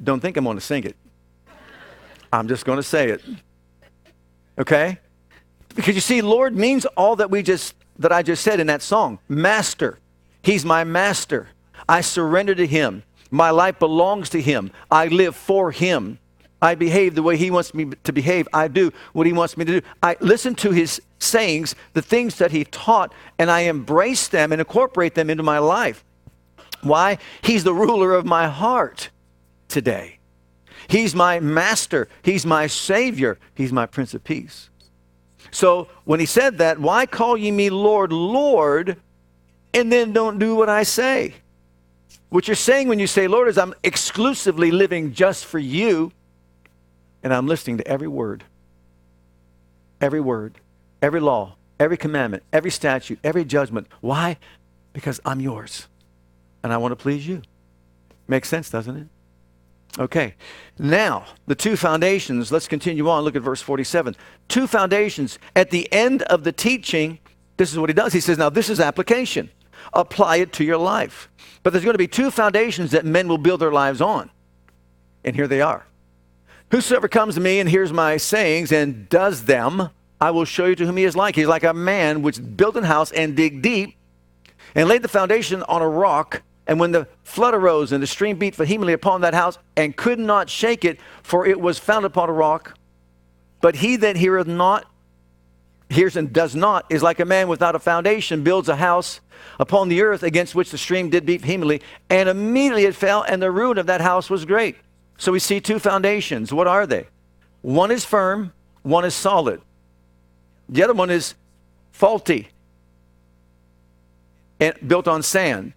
Don't 0.04 0.20
think 0.20 0.38
I'm 0.38 0.46
going 0.46 0.58
to 0.58 0.62
sing 0.62 0.84
it. 0.84 0.96
I'm 2.34 2.48
just 2.48 2.66
going 2.66 2.78
to 2.78 2.84
say 2.84 3.10
it. 3.10 3.22
Okay? 4.58 5.00
Because 5.76 5.96
you 5.96 6.02
see, 6.02 6.22
Lord 6.22 6.56
means 6.56 6.86
all 6.98 7.16
that 7.18 7.30
we 7.30 7.44
just 7.44 7.76
that 8.00 8.12
I 8.12 8.24
just 8.24 8.44
said 8.44 8.60
in 8.60 8.68
that 8.68 8.82
song. 8.82 9.20
Master. 9.30 10.00
He's 10.42 10.66
my 10.66 10.84
master. 10.84 11.50
I 11.88 12.02
surrender 12.02 12.56
to 12.56 12.66
him. 12.68 13.04
My 13.30 13.50
life 13.50 13.80
belongs 13.80 14.30
to 14.30 14.42
him. 14.42 14.72
I 14.90 15.08
live 15.08 15.36
for 15.36 15.72
him. 15.72 16.20
I 16.62 16.76
behave 16.76 17.16
the 17.16 17.24
way 17.24 17.38
he 17.38 17.50
wants 17.50 17.74
me 17.74 17.92
to 18.04 18.14
behave. 18.14 18.48
I 18.54 18.68
do 18.68 18.92
what 19.14 19.26
he 19.26 19.34
wants 19.34 19.58
me 19.58 19.66
to 19.66 19.82
do. 19.82 19.88
I 20.04 20.16
listen 20.20 20.54
to 20.56 20.72
his 20.72 21.02
sayings, 21.18 21.76
the 21.94 22.02
things 22.02 22.36
that 22.38 22.52
he 22.52 22.66
taught, 22.66 23.14
and 23.40 23.50
I 23.50 23.62
embrace 23.62 24.28
them 24.28 24.52
and 24.52 24.62
incorporate 24.62 25.16
them 25.16 25.30
into 25.30 25.44
my 25.44 25.58
life. 25.58 26.04
Why? 26.82 27.18
He's 27.42 27.64
the 27.64 27.74
ruler 27.74 28.14
of 28.14 28.26
my 28.26 28.48
heart 28.48 29.10
today. 29.68 30.20
He's 30.88 31.16
my 31.16 31.40
master. 31.40 32.08
He's 32.22 32.46
my 32.46 32.68
savior. 32.68 33.40
He's 33.56 33.72
my 33.72 33.86
prince 33.86 34.14
of 34.14 34.24
peace. 34.24 34.70
So 35.52 35.88
when 36.06 36.20
he 36.20 36.26
said 36.26 36.60
that, 36.60 36.80
why 36.80 37.06
call 37.06 37.38
ye 37.38 37.52
me 37.52 37.70
Lord, 37.70 38.12
Lord, 38.14 38.98
and 39.74 39.92
then 39.92 40.14
don't 40.14 40.38
do 40.38 40.56
what 40.56 40.70
I 40.70 40.84
say? 40.84 41.36
What 42.32 42.48
you're 42.48 42.56
saying 42.56 42.88
when 42.88 42.98
you 42.98 43.08
say 43.08 43.28
Lord 43.28 43.50
is 43.50 43.58
I'm 43.58 43.74
exclusively 43.84 44.72
living 44.72 45.12
just 45.12 45.46
for 45.46 45.60
you, 45.60 46.14
and 47.22 47.34
I'm 47.34 47.46
listening 47.46 47.78
to 47.80 47.88
every 47.88 48.08
word. 48.08 48.46
Every 50.00 50.22
word, 50.22 50.58
every 51.02 51.20
law, 51.20 51.58
every 51.78 51.98
commandment, 51.98 52.44
every 52.54 52.72
statute, 52.72 53.20
every 53.22 53.44
judgment. 53.44 53.88
Why? 54.00 54.38
Because 54.94 55.20
I'm 55.26 55.42
yours, 55.42 55.88
and 56.64 56.72
I 56.72 56.78
want 56.78 56.94
to 56.94 56.96
please 56.96 57.28
you. 57.28 57.42
Makes 58.30 58.48
sense, 58.48 58.70
doesn't 58.70 58.96
it? 58.96 59.08
Okay, 60.00 60.36
now 60.80 61.26
the 61.48 61.56
two 61.56 61.76
foundations, 61.76 62.50
let's 62.50 62.66
continue 62.66 63.10
on. 63.10 63.26
Look 63.26 63.36
at 63.36 63.42
verse 63.42 63.62
47. 63.62 64.16
Two 64.48 64.68
foundations. 64.68 65.38
At 65.54 65.70
the 65.70 65.92
end 65.92 66.22
of 66.24 66.46
the 66.46 66.54
teaching, 66.54 67.20
this 67.58 67.74
is 67.74 67.78
what 67.78 67.90
he 67.90 67.94
does. 67.94 68.14
He 68.14 68.22
says, 68.22 68.38
Now 68.38 68.50
this 68.50 68.70
is 68.70 68.80
application. 68.80 69.50
Apply 69.94 70.38
it 70.38 70.54
to 70.54 70.64
your 70.64 70.78
life. 70.78 71.30
But 71.64 71.74
there's 71.74 71.84
going 71.84 71.94
to 71.94 72.00
be 72.00 72.08
two 72.08 72.32
foundations 72.32 72.92
that 72.92 73.06
men 73.06 73.28
will 73.28 73.38
build 73.38 73.60
their 73.60 73.72
lives 73.72 74.02
on. 74.02 74.32
And 75.24 75.36
here 75.36 75.48
they 75.48 75.62
are. 75.62 75.86
Whosoever 76.72 77.08
comes 77.08 77.36
to 77.36 77.42
me 77.42 77.60
and 77.60 77.70
hears 77.70 77.92
my 77.92 78.18
sayings 78.18 78.72
and 78.72 79.10
does 79.10 79.46
them, 79.46 79.90
I 80.20 80.32
will 80.32 80.46
show 80.46 80.66
you 80.66 80.76
to 80.76 80.86
whom 80.86 80.98
he 80.98 81.04
is 81.04 81.16
like. 81.16 81.36
He's 81.36 81.48
like 81.48 81.64
a 81.64 81.74
man 81.74 82.22
which 82.22 82.40
built 82.56 82.78
a 82.78 82.86
house 82.86 83.12
and 83.12 83.36
dig 83.36 83.62
deep 83.62 83.98
and 84.74 84.88
laid 84.88 85.02
the 85.02 85.08
foundation 85.08 85.64
on 85.64 85.82
a 85.82 85.90
rock 85.90 86.44
and 86.68 86.80
when 86.80 86.92
the 86.92 87.08
flood 87.24 87.54
arose 87.54 87.92
and 87.92 88.02
the 88.02 88.08
stream 88.08 88.38
beat 88.38 88.56
vehemently 88.56 88.94
upon 88.94 89.22
that 89.22 89.34
house 89.34 89.58
and 89.76 89.96
could 89.96 90.20
not 90.20 90.50
shake 90.50 90.86
it, 90.86 91.00
for 91.24 91.46
it 91.46 91.60
was 91.60 91.80
founded 91.80 92.12
upon 92.12 92.30
a 92.30 92.34
rock. 92.34 92.78
But 93.62 93.76
he 93.78 93.96
that 93.98 94.16
heareth 94.16 94.48
not, 94.48 94.86
hears 95.92 96.16
and 96.16 96.32
does 96.32 96.56
not, 96.56 96.86
is 96.90 97.04
like 97.04 97.20
a 97.20 97.26
man 97.26 97.48
without 97.48 97.76
a 97.76 97.80
foundation, 97.80 98.44
builds 98.44 98.70
a 98.70 98.76
house 98.76 99.20
upon 99.60 99.90
the 99.90 100.02
earth 100.02 100.24
against 100.24 100.56
which 100.56 100.72
the 100.72 100.78
stream 100.78 101.10
did 101.10 101.26
beat 101.26 101.42
vehemently, 101.42 101.82
and 102.10 102.30
immediately 102.30 102.86
it 102.86 102.96
fell, 102.96 103.24
and 103.24 103.42
the 103.42 103.52
ruin 103.52 103.78
of 103.78 103.86
that 103.88 104.02
house 104.02 104.30
was 104.30 104.46
great. 104.46 104.76
So 105.18 105.32
we 105.32 105.40
see 105.40 105.60
two 105.60 105.80
foundations. 105.80 106.54
What 106.54 106.68
are 106.68 106.88
they? 106.88 107.08
One 107.62 107.92
is 107.92 108.06
firm, 108.06 108.54
one 108.82 109.06
is 109.06 109.14
solid. 109.14 109.62
The 110.70 110.84
other 110.84 110.94
one 110.94 111.10
is 111.10 111.36
faulty 111.92 112.50
and 114.60 114.76
built 114.88 115.08
on 115.08 115.22
sand. 115.22 115.74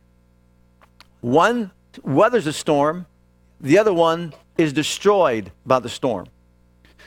One 1.20 1.72
weathers 2.02 2.46
a 2.46 2.52
storm, 2.52 3.06
the 3.60 3.78
other 3.78 3.92
one 3.92 4.34
is 4.56 4.72
destroyed 4.72 5.50
by 5.66 5.80
the 5.80 5.88
storm. 5.88 6.26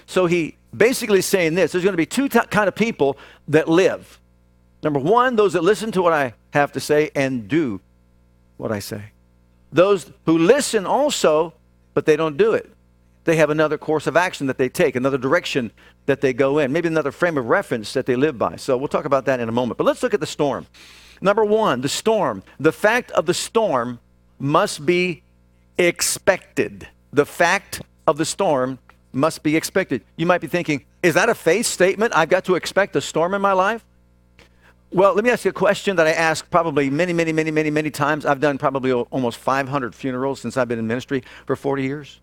So 0.07 0.25
he 0.25 0.55
basically 0.75 1.21
saying 1.21 1.53
this 1.53 1.71
there's 1.71 1.83
going 1.83 1.93
to 1.93 1.97
be 1.97 2.05
two 2.07 2.27
t- 2.27 2.39
kind 2.49 2.67
of 2.67 2.73
people 2.73 3.17
that 3.47 3.69
live. 3.69 4.19
Number 4.81 4.99
one, 4.99 5.35
those 5.35 5.53
that 5.53 5.63
listen 5.63 5.91
to 5.91 6.01
what 6.01 6.13
I 6.13 6.33
have 6.51 6.71
to 6.71 6.79
say 6.79 7.11
and 7.13 7.47
do 7.47 7.81
what 8.57 8.71
I 8.71 8.79
say. 8.79 9.11
Those 9.71 10.11
who 10.25 10.37
listen 10.37 10.85
also, 10.85 11.53
but 11.93 12.05
they 12.05 12.15
don't 12.15 12.37
do 12.37 12.53
it. 12.53 12.71
They 13.25 13.35
have 13.35 13.49
another 13.49 13.77
course 13.77 14.07
of 14.07 14.15
action 14.15 14.47
that 14.47 14.57
they 14.57 14.69
take, 14.69 14.95
another 14.95 15.17
direction 15.17 15.71
that 16.05 16.21
they 16.21 16.31
go 16.31 16.59
in, 16.59 16.71
maybe 16.71 16.87
another 16.87 17.11
frame 17.11 17.37
of 17.37 17.45
reference 17.47 17.91
that 17.93 18.05
they 18.05 18.15
live 18.15 18.37
by. 18.37 18.55
So 18.55 18.77
we'll 18.77 18.87
talk 18.87 19.03
about 19.03 19.25
that 19.25 19.41
in 19.41 19.49
a 19.49 19.51
moment. 19.51 19.77
But 19.77 19.83
let's 19.83 20.01
look 20.01 20.13
at 20.13 20.21
the 20.21 20.25
storm. 20.25 20.67
Number 21.19 21.43
one, 21.43 21.81
the 21.81 21.89
storm. 21.89 22.43
The 22.59 22.71
fact 22.71 23.11
of 23.11 23.25
the 23.25 23.33
storm 23.33 23.99
must 24.39 24.85
be 24.85 25.23
expected. 25.77 26.87
The 27.11 27.25
fact 27.25 27.81
of 28.05 28.17
the 28.17 28.25
storm 28.25 28.79
must 29.13 29.43
be 29.43 29.55
expected. 29.55 30.03
You 30.15 30.25
might 30.25 30.41
be 30.41 30.47
thinking, 30.47 30.85
is 31.01 31.13
that 31.15 31.29
a 31.29 31.35
faith 31.35 31.65
statement? 31.65 32.15
I've 32.15 32.29
got 32.29 32.45
to 32.45 32.55
expect 32.55 32.95
a 32.95 33.01
storm 33.01 33.33
in 33.33 33.41
my 33.41 33.53
life? 33.53 33.85
Well, 34.91 35.13
let 35.13 35.23
me 35.23 35.29
ask 35.29 35.43
you 35.43 35.49
a 35.49 35.53
question 35.53 35.97
that 35.97 36.07
I 36.07 36.11
ask 36.11 36.49
probably 36.49 36.89
many, 36.89 37.11
many, 37.11 37.33
many, 37.33 37.51
many, 37.51 37.69
many 37.69 37.91
times. 37.91 38.25
I've 38.25 38.39
done 38.39 38.57
probably 38.57 38.91
almost 38.91 39.37
500 39.37 39.93
funerals 39.93 40.39
since 40.39 40.55
I've 40.55 40.67
been 40.67 40.79
in 40.79 40.87
ministry 40.87 41.23
for 41.45 41.55
40 41.55 41.83
years. 41.83 42.21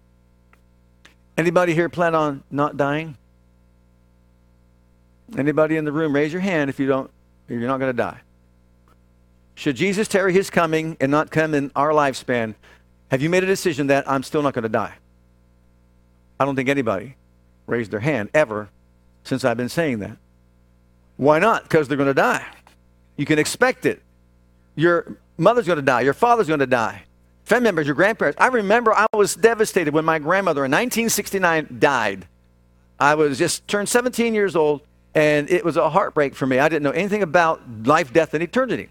Anybody 1.37 1.75
here 1.75 1.89
plan 1.89 2.15
on 2.15 2.43
not 2.51 2.77
dying? 2.77 3.19
Anybody 5.37 5.77
in 5.77 5.85
the 5.85 5.93
room, 5.93 6.15
raise 6.15 6.33
your 6.33 6.41
hand 6.41 6.71
if 6.71 6.79
you 6.79 6.87
don't, 6.87 7.11
you're 7.49 7.61
not 7.61 7.81
going 7.81 7.91
to 7.91 7.97
die. 7.97 8.21
Should 9.57 9.77
Jesus 9.77 10.09
tarry 10.09 10.33
his 10.33 10.49
coming 10.51 10.97
and 11.01 11.11
not 11.11 11.31
come 11.31 11.55
in 11.55 11.71
our 11.77 11.91
lifespan, 11.91 12.55
have 13.11 13.21
you 13.21 13.31
made 13.31 13.43
a 13.43 13.47
decision 13.47 13.89
that 13.89 14.09
I'm 14.09 14.23
still 14.23 14.43
not 14.43 14.55
going 14.55 14.65
to 14.65 14.69
die? 14.69 14.95
I 16.45 16.47
don't 16.47 16.57
think 16.57 16.69
anybody 16.69 17.17
raised 17.67 17.91
their 17.91 18.01
hand 18.01 18.29
ever 18.35 18.69
since 19.23 19.47
I've 19.47 19.57
been 19.57 19.71
saying 19.71 20.01
that. 20.01 20.19
Why 21.17 21.39
not? 21.39 21.63
Because 21.63 21.89
they're 21.89 21.97
going 21.97 22.07
to 22.07 22.13
die. 22.13 22.45
You 23.17 23.25
can 23.25 23.39
expect 23.39 23.87
it. 23.87 24.03
Your 24.75 25.17
mother's 25.39 25.67
going 25.67 25.79
to 25.79 25.83
die. 25.83 26.03
Your 26.03 26.13
father's 26.13 26.47
going 26.47 26.61
to 26.61 26.67
die. 26.67 27.05
Family 27.45 27.65
members, 27.65 27.87
your 27.87 27.95
grandparents. 27.97 28.39
I 28.39 28.49
remember 28.49 28.93
I 28.93 29.07
was 29.15 29.35
devastated 29.35 29.95
when 29.95 30.05
my 30.05 30.19
grandmother 30.19 30.67
in 30.67 30.71
1969 30.71 31.79
died. 31.79 32.29
I 33.01 33.15
was 33.15 33.39
just 33.39 33.67
turned 33.67 33.89
17 33.89 34.35
years 34.35 34.55
old, 34.55 34.83
and 35.15 35.49
it 35.49 35.65
was 35.65 35.79
a 35.79 35.89
heartbreak 35.89 36.35
for 36.35 36.47
me. 36.47 36.59
I 36.59 36.69
didn't 36.69 36.83
know 36.83 36.91
anything 36.91 37.23
about 37.23 37.87
life, 37.87 38.13
death, 38.13 38.35
and 38.35 38.43
eternity. 38.43 38.91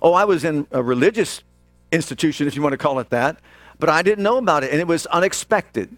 Oh, 0.00 0.12
I 0.12 0.24
was 0.24 0.44
in 0.44 0.68
a 0.70 0.80
religious 0.80 1.42
institution, 1.90 2.46
if 2.46 2.54
you 2.54 2.62
want 2.62 2.74
to 2.74 2.78
call 2.78 3.00
it 3.00 3.10
that, 3.10 3.38
but 3.80 3.88
I 3.88 4.02
didn't 4.02 4.22
know 4.22 4.38
about 4.38 4.62
it, 4.62 4.70
and 4.70 4.80
it 4.80 4.86
was 4.86 5.06
unexpected. 5.06 5.96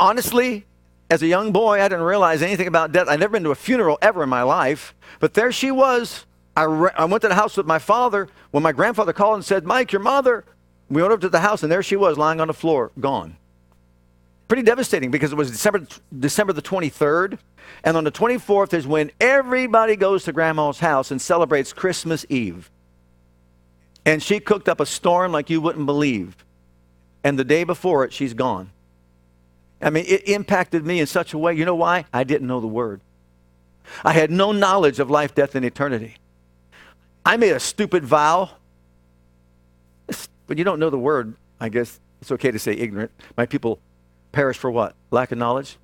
Honestly, 0.00 0.64
as 1.10 1.22
a 1.22 1.26
young 1.26 1.52
boy, 1.52 1.82
I 1.82 1.86
didn't 1.86 2.06
realize 2.06 2.40
anything 2.40 2.66
about 2.66 2.90
death. 2.90 3.06
I'd 3.06 3.20
never 3.20 3.32
been 3.32 3.44
to 3.44 3.50
a 3.50 3.54
funeral 3.54 3.98
ever 4.00 4.22
in 4.22 4.30
my 4.30 4.42
life, 4.42 4.94
but 5.18 5.34
there 5.34 5.52
she 5.52 5.70
was. 5.70 6.24
I, 6.56 6.62
re- 6.62 6.90
I 6.96 7.04
went 7.04 7.20
to 7.20 7.28
the 7.28 7.34
house 7.34 7.54
with 7.54 7.66
my 7.66 7.78
father 7.78 8.26
when 8.50 8.62
my 8.62 8.72
grandfather 8.72 9.12
called 9.12 9.34
and 9.34 9.44
said, 9.44 9.66
Mike, 9.66 9.92
your 9.92 10.00
mother. 10.00 10.46
We 10.88 11.02
went 11.02 11.12
over 11.12 11.20
to 11.20 11.28
the 11.28 11.40
house, 11.40 11.62
and 11.62 11.70
there 11.70 11.82
she 11.82 11.96
was 11.96 12.16
lying 12.16 12.40
on 12.40 12.48
the 12.48 12.54
floor, 12.54 12.92
gone. 12.98 13.36
Pretty 14.48 14.62
devastating 14.62 15.10
because 15.10 15.32
it 15.32 15.36
was 15.36 15.50
December, 15.50 15.86
December 16.18 16.54
the 16.54 16.62
23rd, 16.62 17.38
and 17.84 17.94
on 17.94 18.04
the 18.04 18.10
24th 18.10 18.72
is 18.72 18.86
when 18.86 19.10
everybody 19.20 19.96
goes 19.96 20.24
to 20.24 20.32
grandma's 20.32 20.78
house 20.78 21.10
and 21.10 21.20
celebrates 21.20 21.74
Christmas 21.74 22.24
Eve. 22.30 22.70
And 24.06 24.22
she 24.22 24.40
cooked 24.40 24.66
up 24.66 24.80
a 24.80 24.86
storm 24.86 25.30
like 25.30 25.50
you 25.50 25.60
wouldn't 25.60 25.84
believe. 25.84 26.36
And 27.22 27.38
the 27.38 27.44
day 27.44 27.64
before 27.64 28.02
it, 28.04 28.14
she's 28.14 28.32
gone. 28.32 28.70
I 29.82 29.90
mean, 29.90 30.04
it 30.06 30.28
impacted 30.28 30.84
me 30.84 31.00
in 31.00 31.06
such 31.06 31.32
a 31.32 31.38
way. 31.38 31.54
You 31.54 31.64
know 31.64 31.74
why? 31.74 32.04
I 32.12 32.24
didn't 32.24 32.46
know 32.46 32.60
the 32.60 32.66
word. 32.66 33.00
I 34.04 34.12
had 34.12 34.30
no 34.30 34.52
knowledge 34.52 35.00
of 35.00 35.10
life, 35.10 35.34
death, 35.34 35.54
and 35.54 35.64
eternity. 35.64 36.16
I 37.24 37.36
made 37.36 37.52
a 37.52 37.60
stupid 37.60 38.04
vow. 38.04 38.50
But 40.46 40.58
you 40.58 40.64
don't 40.64 40.80
know 40.80 40.90
the 40.90 40.98
word, 40.98 41.36
I 41.60 41.68
guess 41.68 42.00
it's 42.20 42.32
okay 42.32 42.50
to 42.50 42.58
say 42.58 42.72
ignorant. 42.72 43.12
My 43.36 43.46
people 43.46 43.78
perish 44.32 44.58
for 44.58 44.70
what? 44.70 44.96
Lack 45.10 45.30
of 45.30 45.38
knowledge? 45.38 45.78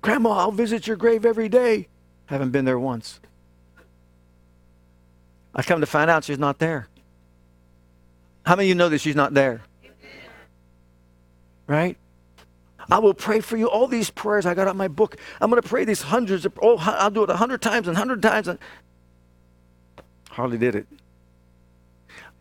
Grandma, 0.00 0.30
I'll 0.30 0.52
visit 0.52 0.86
your 0.86 0.96
grave 0.96 1.26
every 1.26 1.48
day. 1.48 1.88
Haven't 2.26 2.50
been 2.50 2.64
there 2.64 2.78
once. 2.78 3.20
I 5.54 5.62
come 5.62 5.80
to 5.80 5.86
find 5.86 6.08
out 6.08 6.24
she's 6.24 6.38
not 6.38 6.58
there. 6.58 6.88
How 8.46 8.56
many 8.56 8.66
of 8.66 8.68
you 8.70 8.74
know 8.76 8.88
that 8.88 9.00
she's 9.00 9.16
not 9.16 9.34
there? 9.34 9.62
Right? 11.66 11.96
I 12.90 12.98
will 12.98 13.14
pray 13.14 13.40
for 13.40 13.56
you. 13.56 13.68
All 13.68 13.86
these 13.86 14.10
prayers 14.10 14.46
I 14.46 14.54
got 14.54 14.68
out 14.68 14.76
my 14.76 14.88
book. 14.88 15.16
I'm 15.40 15.50
going 15.50 15.60
to 15.62 15.68
pray 15.68 15.84
these 15.84 16.02
hundreds 16.02 16.44
of, 16.44 16.58
oh, 16.60 16.78
I'll 16.78 17.10
do 17.10 17.24
it 17.24 17.30
a 17.30 17.36
hundred 17.36 17.62
times 17.62 17.88
and 17.88 17.96
hundred 17.96 18.22
times. 18.22 18.48
And 18.48 18.58
hardly 20.30 20.58
did 20.58 20.74
it. 20.74 20.86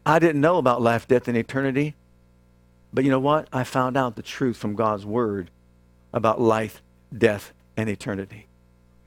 I 0.05 0.19
didn't 0.19 0.41
know 0.41 0.57
about 0.57 0.81
life, 0.81 1.07
death, 1.07 1.27
and 1.27 1.37
eternity. 1.37 1.95
But 2.93 3.03
you 3.03 3.11
know 3.11 3.19
what? 3.19 3.47
I 3.53 3.63
found 3.63 3.95
out 3.97 4.15
the 4.15 4.21
truth 4.21 4.57
from 4.57 4.75
God's 4.75 5.05
word 5.05 5.49
about 6.13 6.41
life, 6.41 6.81
death, 7.15 7.53
and 7.77 7.89
eternity. 7.89 8.47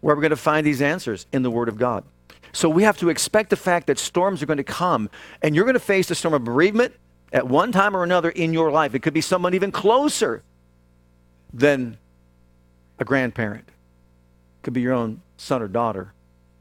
Where 0.01 0.15
are 0.15 0.17
we 0.17 0.23
going 0.23 0.31
to 0.31 0.37
find 0.37 0.67
these 0.67 0.81
answers? 0.81 1.27
In 1.33 1.43
the 1.43 1.51
word 1.51 1.69
of 1.69 1.77
God. 1.77 2.05
So 2.53 2.69
we 2.69 2.85
have 2.85 2.97
to 2.99 3.09
expect 3.09 3.51
the 3.51 3.57
fact 3.57 3.89
that 3.89 3.99
storms 3.99 4.43
are 4.43 4.47
going 4.47 4.59
to 4.59 4.65
come, 4.65 5.11
and 5.43 5.55
you're 5.57 5.65
going 5.65 5.75
to 5.75 5.81
face 5.81 6.07
the 6.07 6.15
storm 6.15 6.35
of 6.35 6.45
bereavement 6.45 6.95
at 7.33 7.49
one 7.49 7.73
time 7.73 7.97
or 7.97 8.05
another 8.05 8.31
in 8.31 8.53
your 8.53 8.71
life. 8.71 8.95
It 8.95 9.01
could 9.01 9.13
be 9.13 9.21
someone 9.21 9.55
even 9.55 9.73
closer 9.73 10.45
than 11.55 11.97
a 12.99 13.05
grandparent. 13.05 13.69
Could 14.63 14.75
be 14.75 14.81
your 14.81 14.93
own 14.93 15.23
son 15.37 15.63
or 15.63 15.69
daughter 15.69 16.13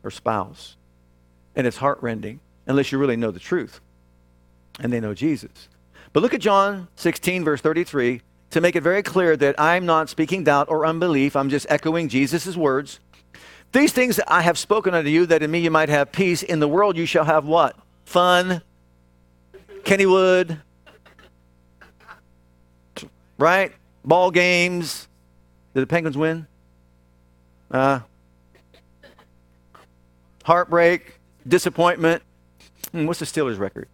or 0.03 0.11
spouse. 0.11 0.77
And 1.55 1.67
it's 1.67 1.77
heartrending 1.77 2.39
unless 2.67 2.91
you 2.91 2.97
really 2.97 3.17
know 3.17 3.31
the 3.31 3.39
truth 3.39 3.81
and 4.79 4.93
they 4.93 4.99
know 4.99 5.13
Jesus. 5.13 5.67
But 6.13 6.21
look 6.21 6.33
at 6.33 6.41
John 6.41 6.87
16, 6.95 7.43
verse 7.43 7.61
33, 7.61 8.21
to 8.51 8.61
make 8.61 8.75
it 8.75 8.81
very 8.81 9.01
clear 9.01 9.35
that 9.37 9.59
I'm 9.59 9.85
not 9.85 10.09
speaking 10.09 10.43
doubt 10.43 10.69
or 10.69 10.85
unbelief. 10.85 11.35
I'm 11.35 11.49
just 11.49 11.65
echoing 11.69 12.07
Jesus' 12.07 12.55
words. 12.55 12.99
These 13.71 13.93
things 13.93 14.19
I 14.27 14.41
have 14.41 14.59
spoken 14.59 14.93
unto 14.93 15.09
you, 15.09 15.25
that 15.25 15.41
in 15.41 15.49
me 15.49 15.59
you 15.59 15.71
might 15.71 15.89
have 15.89 16.11
peace. 16.11 16.43
In 16.43 16.59
the 16.59 16.67
world 16.67 16.95
you 16.95 17.07
shall 17.07 17.25
have 17.25 17.45
what? 17.45 17.75
Fun. 18.05 18.61
Kennywood. 19.83 20.59
Right? 23.39 23.73
Ball 24.05 24.31
games. 24.31 25.07
Did 25.73 25.81
the 25.81 25.87
Penguins 25.87 26.17
win? 26.17 26.47
Uh, 27.71 28.01
heartbreak, 30.43 31.19
disappointment. 31.47 32.21
Hmm, 32.91 33.05
what's 33.05 33.19
the 33.19 33.25
Steelers 33.25 33.57
record? 33.57 33.87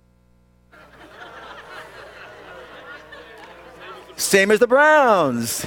Same 4.18 4.52
as 4.52 4.60
the 4.60 4.68
Browns. 4.68 5.66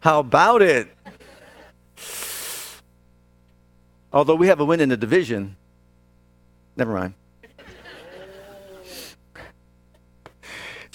How 0.00 0.20
about 0.20 0.62
it? 0.62 0.88
Although 4.12 4.34
we 4.34 4.46
have 4.46 4.60
a 4.60 4.64
win 4.64 4.80
in 4.80 4.88
the 4.88 4.96
division, 4.96 5.56
never 6.76 6.92
mind. 6.94 7.14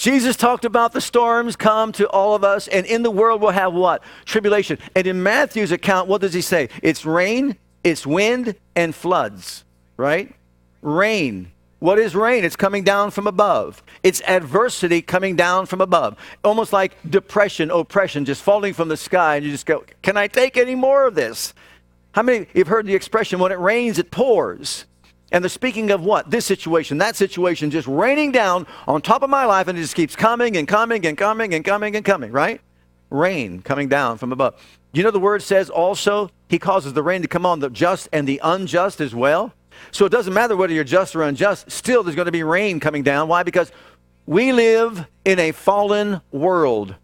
Jesus 0.05 0.35
talked 0.35 0.65
about 0.65 0.91
the 0.91 1.01
storms 1.01 1.55
come 1.55 1.91
to 1.93 2.07
all 2.09 2.35
of 2.35 2.43
us, 2.43 2.67
and 2.67 2.85
in 2.85 3.01
the 3.01 3.09
world 3.09 3.41
we'll 3.41 3.49
have 3.49 3.73
what? 3.73 4.03
Tribulation. 4.23 4.77
And 4.95 5.07
in 5.07 5.23
Matthew's 5.23 5.71
account, 5.71 6.07
what 6.07 6.21
does 6.21 6.31
he 6.31 6.41
say? 6.41 6.69
It's 6.83 7.07
rain, 7.07 7.57
it's 7.83 8.05
wind, 8.05 8.53
and 8.75 8.93
floods, 8.93 9.65
right? 9.97 10.31
Rain. 10.83 11.51
What 11.79 11.97
is 11.97 12.13
rain? 12.13 12.43
It's 12.43 12.55
coming 12.55 12.83
down 12.83 13.09
from 13.09 13.25
above. 13.25 13.81
It's 14.03 14.21
adversity 14.27 15.01
coming 15.01 15.35
down 15.35 15.65
from 15.65 15.81
above. 15.81 16.19
Almost 16.43 16.71
like 16.71 16.95
depression, 17.09 17.71
oppression, 17.71 18.25
just 18.25 18.43
falling 18.43 18.75
from 18.75 18.89
the 18.89 18.97
sky, 18.97 19.37
and 19.37 19.45
you 19.45 19.51
just 19.51 19.65
go, 19.65 19.85
Can 20.03 20.17
I 20.17 20.27
take 20.27 20.55
any 20.55 20.75
more 20.75 21.07
of 21.07 21.15
this? 21.15 21.55
How 22.11 22.21
many 22.21 22.45
you've 22.53 22.67
heard 22.67 22.85
the 22.85 22.93
expression, 22.93 23.39
when 23.39 23.51
it 23.51 23.57
rains, 23.57 23.97
it 23.97 24.11
pours? 24.11 24.85
And 25.31 25.43
they're 25.43 25.49
speaking 25.49 25.91
of 25.91 26.03
what? 26.03 26.29
This 26.29 26.45
situation, 26.45 26.99
that 26.99 27.15
situation, 27.15 27.71
just 27.71 27.87
raining 27.87 28.31
down 28.31 28.67
on 28.87 29.01
top 29.01 29.23
of 29.23 29.29
my 29.29 29.45
life, 29.45 29.67
and 29.67 29.77
it 29.77 29.81
just 29.81 29.95
keeps 29.95 30.15
coming 30.15 30.55
and 30.55 30.67
coming 30.67 31.05
and 31.05 31.17
coming 31.17 31.53
and 31.53 31.65
coming 31.65 31.95
and 31.95 32.05
coming, 32.05 32.31
right? 32.31 32.61
Rain 33.09 33.61
coming 33.61 33.89
down 33.89 34.17
from 34.17 34.31
above. 34.31 34.55
You 34.93 35.03
know, 35.03 35.11
the 35.11 35.19
word 35.19 35.41
says 35.41 35.69
also, 35.69 36.29
He 36.47 36.59
causes 36.59 36.93
the 36.93 37.03
rain 37.03 37.21
to 37.21 37.27
come 37.27 37.45
on 37.45 37.59
the 37.59 37.69
just 37.69 38.07
and 38.13 38.27
the 38.27 38.39
unjust 38.43 39.01
as 39.01 39.13
well. 39.15 39.53
So 39.91 40.05
it 40.05 40.11
doesn't 40.11 40.33
matter 40.33 40.55
whether 40.55 40.73
you're 40.73 40.83
just 40.83 41.15
or 41.15 41.23
unjust, 41.23 41.69
still 41.69 42.03
there's 42.03 42.15
going 42.15 42.27
to 42.27 42.31
be 42.31 42.43
rain 42.43 42.79
coming 42.79 43.03
down. 43.03 43.27
Why? 43.27 43.43
Because 43.43 43.71
we 44.25 44.53
live 44.53 45.05
in 45.25 45.39
a 45.39 45.51
fallen 45.51 46.21
world. 46.31 46.95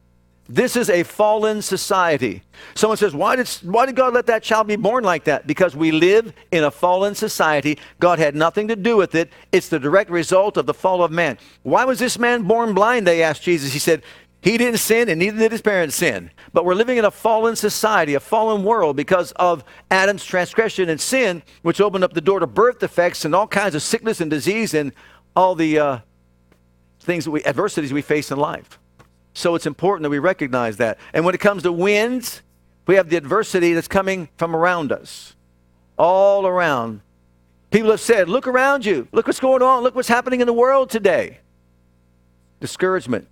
This 0.49 0.75
is 0.75 0.89
a 0.89 1.03
fallen 1.03 1.61
society. 1.61 2.43
Someone 2.75 2.97
says, 2.97 3.15
why 3.15 3.37
did, 3.37 3.47
why 3.63 3.85
did 3.85 3.95
God 3.95 4.13
let 4.13 4.25
that 4.25 4.43
child 4.43 4.67
be 4.67 4.75
born 4.75 5.03
like 5.03 5.23
that? 5.23 5.47
Because 5.47 5.75
we 5.75 5.91
live 5.91 6.33
in 6.51 6.63
a 6.63 6.71
fallen 6.71 7.15
society. 7.15 7.79
God 7.99 8.19
had 8.19 8.35
nothing 8.35 8.67
to 8.67 8.75
do 8.75 8.97
with 8.97 9.15
it. 9.15 9.29
It's 9.51 9.69
the 9.69 9.79
direct 9.79 10.09
result 10.09 10.57
of 10.57 10.65
the 10.65 10.73
fall 10.73 11.03
of 11.03 11.11
man. 11.11 11.37
Why 11.63 11.85
was 11.85 11.99
this 11.99 12.19
man 12.19 12.43
born 12.43 12.73
blind? 12.73 13.07
They 13.07 13.23
asked 13.23 13.43
Jesus. 13.43 13.71
He 13.71 13.79
said, 13.79 14.03
he 14.41 14.57
didn't 14.57 14.79
sin 14.79 15.07
and 15.07 15.19
neither 15.19 15.37
did 15.37 15.51
his 15.51 15.61
parents 15.61 15.95
sin. 15.95 16.31
But 16.51 16.65
we're 16.65 16.75
living 16.75 16.97
in 16.97 17.05
a 17.05 17.11
fallen 17.11 17.55
society, 17.55 18.15
a 18.15 18.19
fallen 18.19 18.63
world 18.63 18.95
because 18.95 19.31
of 19.33 19.63
Adam's 19.89 20.25
transgression 20.25 20.89
and 20.89 20.99
sin, 20.99 21.43
which 21.61 21.79
opened 21.79 22.03
up 22.03 22.13
the 22.13 22.21
door 22.21 22.39
to 22.39 22.47
birth 22.47 22.79
defects 22.79 23.23
and 23.23 23.35
all 23.35 23.47
kinds 23.47 23.75
of 23.75 23.83
sickness 23.83 24.19
and 24.19 24.31
disease 24.31 24.73
and 24.73 24.91
all 25.35 25.55
the 25.55 25.79
uh, 25.79 25.99
things 26.99 27.25
that 27.25 27.31
we, 27.31 27.43
adversities 27.45 27.93
we 27.93 28.01
face 28.01 28.31
in 28.31 28.37
life. 28.37 28.79
So 29.33 29.55
it's 29.55 29.65
important 29.65 30.03
that 30.03 30.09
we 30.09 30.19
recognize 30.19 30.77
that. 30.77 30.97
And 31.13 31.25
when 31.25 31.33
it 31.33 31.39
comes 31.39 31.63
to 31.63 31.71
winds, 31.71 32.41
we 32.87 32.95
have 32.95 33.09
the 33.09 33.17
adversity 33.17 33.73
that's 33.73 33.87
coming 33.87 34.29
from 34.37 34.55
around 34.55 34.91
us, 34.91 35.35
all 35.97 36.45
around. 36.45 37.01
People 37.69 37.91
have 37.91 38.01
said, 38.01 38.27
Look 38.27 38.47
around 38.47 38.85
you. 38.85 39.07
Look 39.11 39.27
what's 39.27 39.39
going 39.39 39.61
on. 39.61 39.83
Look 39.83 39.95
what's 39.95 40.09
happening 40.09 40.41
in 40.41 40.47
the 40.47 40.53
world 40.53 40.89
today. 40.89 41.39
Discouragement 42.59 43.27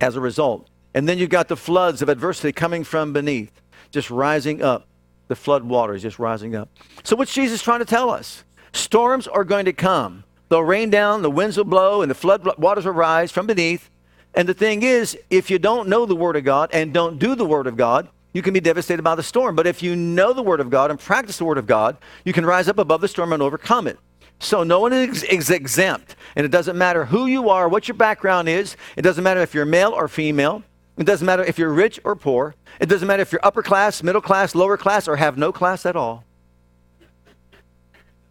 as 0.00 0.16
a 0.16 0.20
result 0.20 0.68
And 0.94 1.08
then 1.08 1.18
you've 1.18 1.30
got 1.30 1.48
the 1.48 1.56
floods 1.56 2.02
of 2.02 2.08
adversity 2.08 2.52
coming 2.52 2.84
from 2.84 3.12
beneath, 3.12 3.52
just 3.90 4.10
rising 4.10 4.62
up. 4.62 4.86
The 5.28 5.36
flood 5.36 5.62
waters 5.62 6.02
just 6.02 6.18
rising 6.18 6.56
up. 6.56 6.68
So, 7.04 7.14
what's 7.14 7.32
Jesus 7.32 7.62
trying 7.62 7.78
to 7.78 7.84
tell 7.84 8.10
us? 8.10 8.42
Storms 8.72 9.28
are 9.28 9.44
going 9.44 9.66
to 9.66 9.72
come. 9.72 10.24
They'll 10.48 10.64
rain 10.64 10.90
down, 10.90 11.22
the 11.22 11.30
winds 11.30 11.56
will 11.56 11.64
blow, 11.64 12.02
and 12.02 12.10
the 12.10 12.16
flood 12.16 12.58
waters 12.58 12.84
will 12.84 12.94
rise 12.94 13.30
from 13.30 13.46
beneath. 13.46 13.88
And 14.34 14.48
the 14.48 14.54
thing 14.54 14.82
is, 14.82 15.18
if 15.28 15.50
you 15.50 15.58
don't 15.58 15.88
know 15.88 16.06
the 16.06 16.14
Word 16.14 16.36
of 16.36 16.44
God 16.44 16.70
and 16.72 16.94
don't 16.94 17.18
do 17.18 17.34
the 17.34 17.44
Word 17.44 17.66
of 17.66 17.76
God, 17.76 18.08
you 18.32 18.42
can 18.42 18.54
be 18.54 18.60
devastated 18.60 19.02
by 19.02 19.14
the 19.14 19.22
storm. 19.22 19.56
But 19.56 19.66
if 19.66 19.82
you 19.82 19.96
know 19.96 20.32
the 20.32 20.42
Word 20.42 20.60
of 20.60 20.70
God 20.70 20.90
and 20.90 21.00
practice 21.00 21.38
the 21.38 21.44
Word 21.44 21.58
of 21.58 21.66
God, 21.66 21.96
you 22.24 22.32
can 22.32 22.46
rise 22.46 22.68
up 22.68 22.78
above 22.78 23.00
the 23.00 23.08
storm 23.08 23.32
and 23.32 23.42
overcome 23.42 23.86
it. 23.86 23.98
So 24.38 24.62
no 24.62 24.80
one 24.80 24.92
is, 24.92 25.22
is, 25.24 25.50
exempt. 25.50 26.16
And 26.34 26.46
it 26.46 26.50
doesn't 26.50 26.78
matter 26.78 27.04
who 27.04 27.26
you 27.26 27.50
are, 27.50 27.68
what 27.68 27.88
your 27.88 27.96
background 27.96 28.48
is. 28.48 28.76
It 28.96 29.02
doesn't 29.02 29.22
matter 29.22 29.40
if 29.40 29.52
you're 29.52 29.66
male 29.66 29.90
or 29.90 30.08
female. 30.08 30.62
It 30.96 31.04
doesn't 31.04 31.26
matter 31.26 31.44
if 31.44 31.58
you're 31.58 31.72
rich 31.72 32.00
or 32.04 32.16
poor. 32.16 32.54
It 32.80 32.86
doesn't 32.86 33.06
matter 33.06 33.22
if 33.22 33.32
you're 33.32 33.44
upper 33.44 33.62
class, 33.62 34.02
middle 34.02 34.20
class, 34.20 34.54
lower 34.54 34.76
class, 34.76 35.08
or 35.08 35.16
have 35.16 35.36
no 35.36 35.52
class 35.52 35.84
at 35.84 35.96
all. 35.96 36.24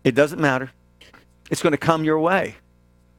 It 0.03 0.15
doesn't 0.15 0.39
matter. 0.39 0.71
It's 1.51 1.61
going 1.61 1.71
to 1.71 1.77
come 1.77 2.03
your 2.03 2.19
way. 2.19 2.55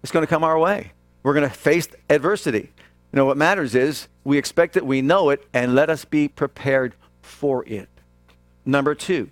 It's 0.03 0.13
going 0.13 0.25
to 0.25 0.31
come 0.31 0.43
our 0.43 0.59
way. 0.59 0.93
We're 1.23 1.35
going 1.35 1.49
to 1.49 1.55
face 1.55 1.89
adversity. 2.09 2.73
You 3.13 3.17
know, 3.17 3.25
what 3.25 3.37
matters 3.37 3.75
is 3.75 4.09
we 4.25 4.39
expect 4.39 4.77
it, 4.77 4.87
we 4.87 5.03
know 5.03 5.31
it, 5.31 5.47
and 5.53 5.75
let 5.75 5.91
us 5.91 6.05
be 6.05 6.29
prepared 6.29 6.95
for 7.23 7.65
it. 7.67 7.89
Number 8.65 8.95
two 8.95 9.31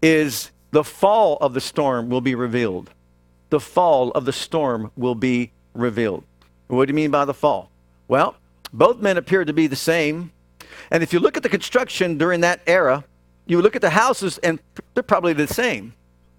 is 0.00 0.50
the 0.70 0.84
fall 0.84 1.36
of 1.36 1.54
the 1.54 1.60
storm 1.60 2.08
will 2.08 2.20
be 2.20 2.34
revealed. 2.34 2.90
The 3.50 3.60
fall 3.60 4.10
of 4.12 4.24
the 4.24 4.32
storm 4.32 4.90
will 4.96 5.14
be 5.14 5.52
revealed. 5.74 6.24
What 6.68 6.86
do 6.86 6.90
you 6.90 6.94
mean 6.94 7.10
by 7.10 7.26
the 7.26 7.34
fall? 7.34 7.70
Well, 8.08 8.36
both 8.72 8.98
men 9.00 9.18
appear 9.18 9.44
to 9.44 9.52
be 9.52 9.66
the 9.66 9.76
same. 9.76 10.32
And 10.90 11.02
if 11.02 11.12
you 11.12 11.20
look 11.20 11.36
at 11.36 11.42
the 11.42 11.48
construction 11.48 12.16
during 12.16 12.40
that 12.40 12.60
era, 12.66 13.04
you 13.46 13.60
look 13.60 13.76
at 13.76 13.82
the 13.82 13.90
houses 13.90 14.38
and 14.38 14.58
they're 14.94 15.02
probably 15.02 15.34
the 15.34 15.46
same, 15.46 15.92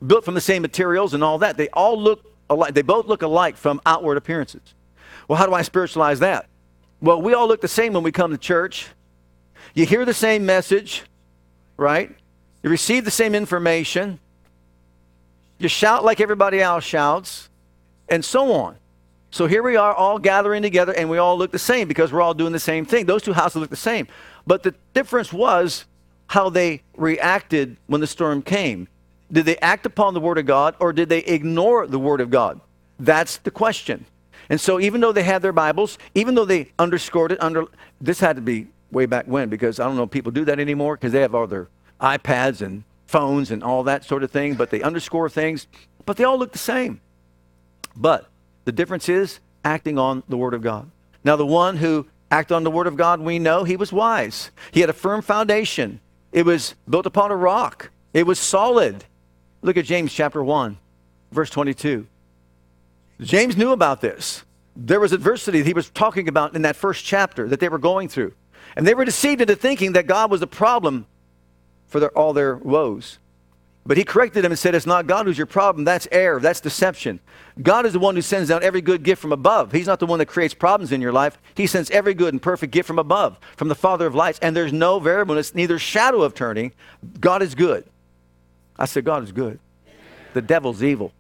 built 0.06 0.26
from 0.26 0.34
the 0.34 0.42
same 0.42 0.64
materials 0.64 1.14
and 1.14 1.24
all 1.24 1.38
that. 1.40 1.58
They 1.58 1.70
all 1.70 2.00
look 2.00 2.33
alike. 2.50 2.74
They 2.74 2.82
both 2.82 3.08
look 3.08 3.22
alike 3.22 3.58
from 3.58 3.82
outward 3.86 4.18
appearances. 4.18 4.62
Well, 5.28 5.38
how 5.38 5.46
do 5.46 5.54
I 5.54 5.62
spiritualize 5.62 6.20
that? 6.20 6.48
Well, 7.02 7.22
we 7.22 7.34
all 7.34 7.48
look 7.48 7.62
the 7.62 7.68
same 7.68 7.94
when 7.94 8.04
we 8.04 8.12
come 8.12 8.32
to 8.32 8.38
church. 8.38 8.88
You 9.74 9.86
hear 9.86 10.06
the 10.06 10.14
same 10.14 10.46
message, 10.46 11.04
right? 11.78 12.16
You 12.62 12.70
receive 12.70 13.06
the 13.06 13.12
same 13.12 13.36
information. 13.36 14.20
You 15.60 15.68
shout 15.68 16.04
like 16.04 16.22
everybody 16.22 16.62
else 16.62 16.84
shouts, 16.84 17.50
and 18.10 18.24
so 18.24 18.54
on. 18.54 18.78
So 19.32 19.48
here 19.48 19.64
we 19.64 19.76
are 19.76 19.94
all 19.94 20.20
gathering 20.20 20.62
together, 20.62 20.94
and 20.94 21.10
we 21.10 21.18
all 21.18 21.38
look 21.38 21.52
the 21.52 21.60
same 21.60 21.88
because 21.88 22.12
we're 22.12 22.22
all 22.22 22.34
doing 22.34 22.54
the 22.54 22.60
same 22.60 22.86
thing. 22.86 23.06
Those 23.06 23.24
two 23.24 23.34
houses 23.34 23.56
look 23.58 23.70
the 23.70 23.76
same. 23.76 24.08
But 24.46 24.64
the 24.64 24.76
difference 24.94 25.34
was 25.34 25.86
how 26.28 26.50
they 26.50 26.84
reacted 26.96 27.78
when 27.88 28.00
the 28.00 28.08
storm 28.08 28.42
came. 28.42 28.88
Did 29.34 29.46
they 29.46 29.58
act 29.58 29.86
upon 29.88 30.14
the 30.14 30.20
Word 30.20 30.38
of 30.38 30.46
God, 30.46 30.76
or 30.80 30.94
did 30.94 31.10
they 31.10 31.20
ignore 31.20 31.88
the 31.88 32.00
Word 32.00 32.22
of 32.22 32.30
God? 32.30 32.62
That's 33.00 33.38
the 33.38 33.52
question. 33.52 34.06
And 34.48 34.62
so, 34.62 34.80
even 34.80 35.02
though 35.02 35.12
they 35.12 35.24
had 35.24 35.42
their 35.42 35.52
Bibles, 35.52 35.98
even 36.14 36.36
though 36.36 36.46
they 36.46 36.72
underscored 36.78 37.32
it, 37.32 37.42
under 37.42 37.66
this 38.00 38.20
had 38.20 38.36
to 38.36 38.42
be 38.42 38.68
way 38.92 39.08
back 39.08 39.26
when 39.26 39.50
because 39.50 39.80
I 39.80 39.86
don't 39.86 39.96
know 39.96 40.04
if 40.04 40.12
people 40.12 40.32
do 40.32 40.46
that 40.46 40.60
anymore 40.60 40.96
because 40.96 41.12
they 41.12 41.22
have 41.22 41.34
all 41.34 41.48
their 41.48 41.68
iPads 42.00 42.62
and 42.62 42.84
phones 43.08 43.50
and 43.50 43.64
all 43.64 43.84
that 43.84 44.06
sort 44.06 44.24
of 44.24 44.30
thing, 44.30 44.54
but 44.54 44.70
they 44.70 44.82
underscore 44.84 45.30
things, 45.30 45.68
but 46.06 46.18
they 46.18 46.24
all 46.24 46.38
look 46.38 46.52
the 46.52 46.60
same. 46.60 47.02
But 47.96 48.30
the 48.66 48.72
difference 48.72 49.10
is 49.10 49.40
acting 49.66 49.98
on 49.98 50.22
the 50.30 50.38
Word 50.38 50.54
of 50.54 50.62
God. 50.62 50.92
Now, 51.24 51.36
the 51.36 51.46
one 51.46 51.78
who 51.78 52.06
acted 52.30 52.54
on 52.54 52.64
the 52.64 52.72
Word 52.72 52.86
of 52.86 52.98
God, 52.98 53.20
we 53.20 53.40
know 53.40 53.64
he 53.64 53.78
was 53.78 53.92
wise. 53.92 54.52
He 54.72 54.82
had 54.82 54.90
a 54.90 54.94
firm 54.94 55.22
foundation, 55.22 56.00
it 56.32 56.46
was 56.46 56.76
built 56.88 57.06
upon 57.08 57.32
a 57.32 57.36
rock, 57.36 57.90
it 58.14 58.28
was 58.28 58.38
solid. 58.38 59.06
Look 59.64 59.78
at 59.78 59.86
James 59.86 60.14
chapter 60.14 60.44
1, 60.44 60.78
verse 61.32 61.50
22. 61.50 62.06
James 63.22 63.56
knew 63.56 63.72
about 63.72 64.02
this. 64.02 64.44
There 64.76 65.00
was 65.00 65.14
adversity 65.14 65.60
that 65.60 65.68
he 65.68 65.74
was 65.74 65.90
talking 65.90 66.28
about 66.28 66.54
in 66.54 66.64
that 66.64 66.76
first 66.76 67.06
chapter 67.06 67.48
that 67.48 67.62
they 67.62 67.70
were 67.70 67.78
going 67.78 68.10
through. 68.10 68.34
And 68.76 68.86
they 68.86 68.94
were 68.94 69.06
deceived 69.06 69.40
into 69.42 69.56
thinking 69.56 69.94
that 69.94 70.06
God 70.06 70.30
was 70.30 70.42
the 70.42 70.48
problem 70.48 71.06
for 71.88 72.02
their, 72.02 72.10
all 72.10 72.34
their 72.34 72.58
woes. 72.58 73.20
But 73.86 73.98
he 73.98 74.04
corrected 74.04 74.44
them 74.44 74.52
and 74.52 74.60
said, 74.60 74.76
It's 74.76 74.86
not 74.86 75.08
God 75.08 75.26
who's 75.26 75.38
your 75.38 75.48
problem. 75.48 75.86
That's 75.86 76.08
error. 76.12 76.40
That's 76.40 76.60
deception. 76.60 77.20
God 77.62 77.86
is 77.86 77.94
the 77.94 78.00
one 78.00 78.16
who 78.16 78.22
sends 78.22 78.50
down 78.50 78.64
every 78.64 78.82
good 78.82 79.04
gift 79.04 79.22
from 79.22 79.32
above. 79.32 79.72
He's 79.72 79.88
not 79.88 80.00
the 80.00 80.06
one 80.06 80.20
that 80.20 80.26
creates 80.26 80.54
problems 80.54 80.92
in 80.92 81.02
your 81.02 81.12
life. 81.12 81.38
He 81.56 81.68
sends 81.68 81.90
every 81.92 82.14
good 82.14 82.34
and 82.34 82.42
perfect 82.42 82.74
gift 82.74 82.88
from 82.88 83.00
above, 83.00 83.40
from 83.56 83.68
the 83.68 83.76
Father 83.76 84.08
of 84.08 84.16
lights. 84.16 84.40
And 84.42 84.56
there's 84.56 84.74
no 84.74 85.00
variableness, 85.00 85.54
neither 85.54 85.80
shadow 85.80 86.22
of 86.22 86.34
turning. 86.34 86.74
God 87.20 87.42
is 87.42 87.56
good. 87.56 87.86
I 88.84 88.86
said, 88.86 89.06
God 89.06 89.24
is 89.24 89.32
good. 89.32 89.60
The 90.34 90.42
devil's 90.42 90.84
evil. 90.84 91.12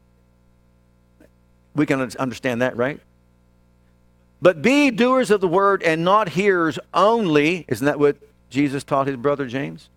We 1.75 1.85
can 1.85 2.01
understand 2.01 2.61
that, 2.61 2.77
right? 2.77 2.99
But 4.41 4.61
be 4.61 4.91
doers 4.91 5.31
of 5.31 5.41
the 5.41 5.47
word 5.47 5.81
and 5.81 6.03
not 6.03 6.29
hearers 6.29 6.77
only. 6.93 7.65
Isn't 7.67 7.85
that 7.85 7.99
what 7.99 8.17
Jesus 8.49 8.83
taught 8.83 9.07
his 9.07 9.15
brother 9.15 9.47
James? 9.47 9.89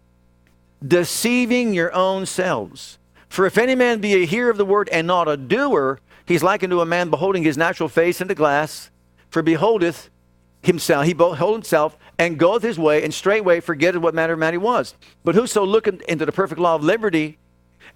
deceiving 0.86 1.74
your 1.74 1.92
own 1.94 2.26
selves. 2.26 2.98
For 3.28 3.46
if 3.46 3.58
any 3.58 3.74
man 3.74 4.00
be 4.00 4.14
a 4.14 4.26
hearer 4.26 4.50
of 4.50 4.56
the 4.56 4.64
word 4.64 4.88
and 4.90 5.06
not 5.06 5.28
a 5.28 5.36
doer, 5.36 6.00
he's 6.26 6.42
likened 6.42 6.70
to 6.70 6.80
a 6.80 6.86
man 6.86 7.10
beholding 7.10 7.42
his 7.42 7.56
natural 7.56 7.88
face 7.88 8.20
in 8.20 8.28
the 8.28 8.34
glass. 8.34 8.90
For 9.28 9.42
beholdeth 9.42 10.10
himself, 10.62 11.06
he 11.06 11.12
behold 11.12 11.54
himself, 11.54 11.96
and 12.18 12.38
goeth 12.38 12.62
his 12.62 12.78
way, 12.78 13.02
and 13.02 13.12
straightway 13.12 13.60
forgetteth 13.60 14.00
what 14.00 14.14
manner 14.14 14.32
of 14.32 14.38
man 14.38 14.54
he 14.54 14.58
was. 14.58 14.94
But 15.24 15.34
whoso 15.34 15.64
looketh 15.64 16.00
into 16.02 16.24
the 16.24 16.32
perfect 16.32 16.60
law 16.60 16.74
of 16.74 16.82
liberty, 16.82 17.38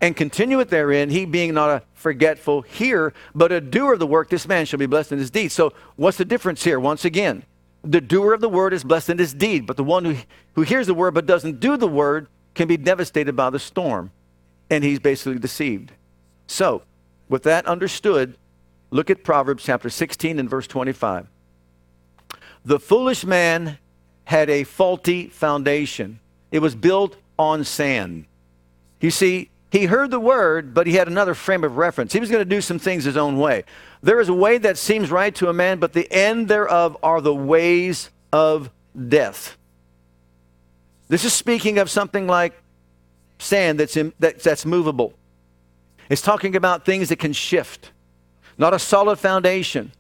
and 0.01 0.17
continueth 0.17 0.71
therein, 0.71 1.11
he 1.11 1.25
being 1.25 1.55
not 1.55 1.71
a 1.71 1.83
forgetful 1.95 2.63
hearer, 2.63 3.13
but 3.35 3.53
a 3.53 3.61
doer 3.61 3.95
of 3.95 3.99
the 3.99 4.07
work, 4.07 4.31
this 4.31 4.47
man 4.47 4.67
shall 4.67 4.79
be 4.79 4.87
blessed 4.87 5.13
in 5.13 5.19
his 5.19 5.31
deed. 5.31 5.53
So, 5.53 5.73
what's 5.97 6.19
the 6.19 6.25
difference 6.25 6.65
here? 6.65 6.81
Once 6.81 7.05
again, 7.05 7.45
the 7.83 8.01
doer 8.01 8.33
of 8.33 8.41
the 8.41 8.49
word 8.49 8.73
is 8.73 8.85
blessed 8.85 9.11
in 9.11 9.19
his 9.19 9.33
deed, 9.33 9.67
but 9.67 9.77
the 9.77 9.85
one 9.85 10.05
who, 10.05 10.17
who 10.55 10.63
hears 10.63 10.87
the 10.87 10.95
word 10.95 11.15
but 11.15 11.27
doesn't 11.27 11.61
do 11.61 11.77
the 11.77 11.89
word 11.89 12.29
can 12.55 12.69
be 12.69 12.77
devastated 12.77 13.35
by 13.35 13.51
the 13.51 13.59
storm, 13.59 14.11
and 14.69 14.85
he's 14.85 14.99
basically 14.99 15.39
deceived. 15.39 15.93
So, 16.47 16.83
with 17.29 17.43
that 17.45 17.67
understood, 17.67 18.37
look 18.91 19.09
at 19.09 19.25
Proverbs 19.25 19.65
chapter 19.65 19.89
16 19.89 20.39
and 20.39 20.51
verse 20.51 20.67
25. 20.67 21.29
The 22.65 22.81
foolish 22.81 23.25
man 23.25 23.79
had 24.25 24.51
a 24.51 24.65
faulty 24.65 25.29
foundation, 25.29 26.21
it 26.51 26.61
was 26.61 26.75
built 26.75 27.17
on 27.39 27.65
sand. 27.65 28.27
You 29.01 29.11
see, 29.11 29.51
he 29.71 29.87
heard 29.87 30.11
the 30.11 30.21
word, 30.21 30.75
but 30.75 30.87
he 30.87 30.95
had 30.95 31.07
another 31.07 31.35
frame 31.35 31.63
of 31.63 31.77
reference. 31.77 32.13
He 32.13 32.21
was 32.21 32.31
going 32.31 32.41
to 32.41 32.49
do 32.49 32.61
some 32.61 32.79
things 32.79 33.05
his 33.05 33.17
own 33.17 33.39
way. 33.39 33.65
There 34.03 34.21
is 34.21 34.29
a 34.29 34.35
way 34.35 34.59
that 34.59 34.77
seems 34.77 35.11
right 35.11 35.35
to 35.37 35.49
a 35.49 35.53
man, 35.53 35.79
but 35.79 35.93
the 35.93 36.11
end 36.13 36.49
thereof 36.49 36.97
are 37.03 37.21
the 37.21 37.35
ways 37.35 38.11
of 38.33 38.71
death. 39.09 39.57
This 41.09 41.25
is 41.25 41.33
speaking 41.33 41.79
of 41.79 41.89
something 41.89 42.27
like 42.27 42.61
sand 43.39 43.79
that's, 43.79 43.97
in, 43.97 44.13
that, 44.19 44.41
that's 44.41 44.67
movable. 44.67 45.15
It's 46.09 46.23
talking 46.23 46.57
about 46.57 46.85
things 46.85 47.09
that 47.11 47.21
can 47.21 47.33
shift, 47.33 47.93
not 48.59 48.75
a 48.75 48.79
solid 48.79 49.19
foundation. 49.19 49.93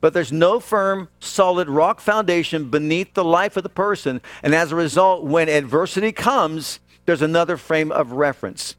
But 0.00 0.14
there's 0.14 0.30
no 0.30 0.60
firm, 0.60 1.08
solid 1.18 1.68
rock 1.68 2.00
foundation 2.00 2.70
beneath 2.70 3.14
the 3.14 3.24
life 3.24 3.56
of 3.56 3.64
the 3.64 3.68
person. 3.68 4.20
And 4.44 4.54
as 4.54 4.70
a 4.70 4.76
result, 4.76 5.24
when 5.24 5.48
adversity 5.48 6.12
comes, 6.12 6.78
there's 7.04 7.20
another 7.20 7.56
frame 7.56 7.90
of 7.90 8.12
reference 8.12 8.76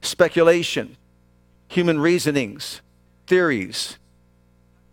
speculation, 0.00 0.96
human 1.68 2.00
reasonings, 2.00 2.80
theories, 3.26 3.98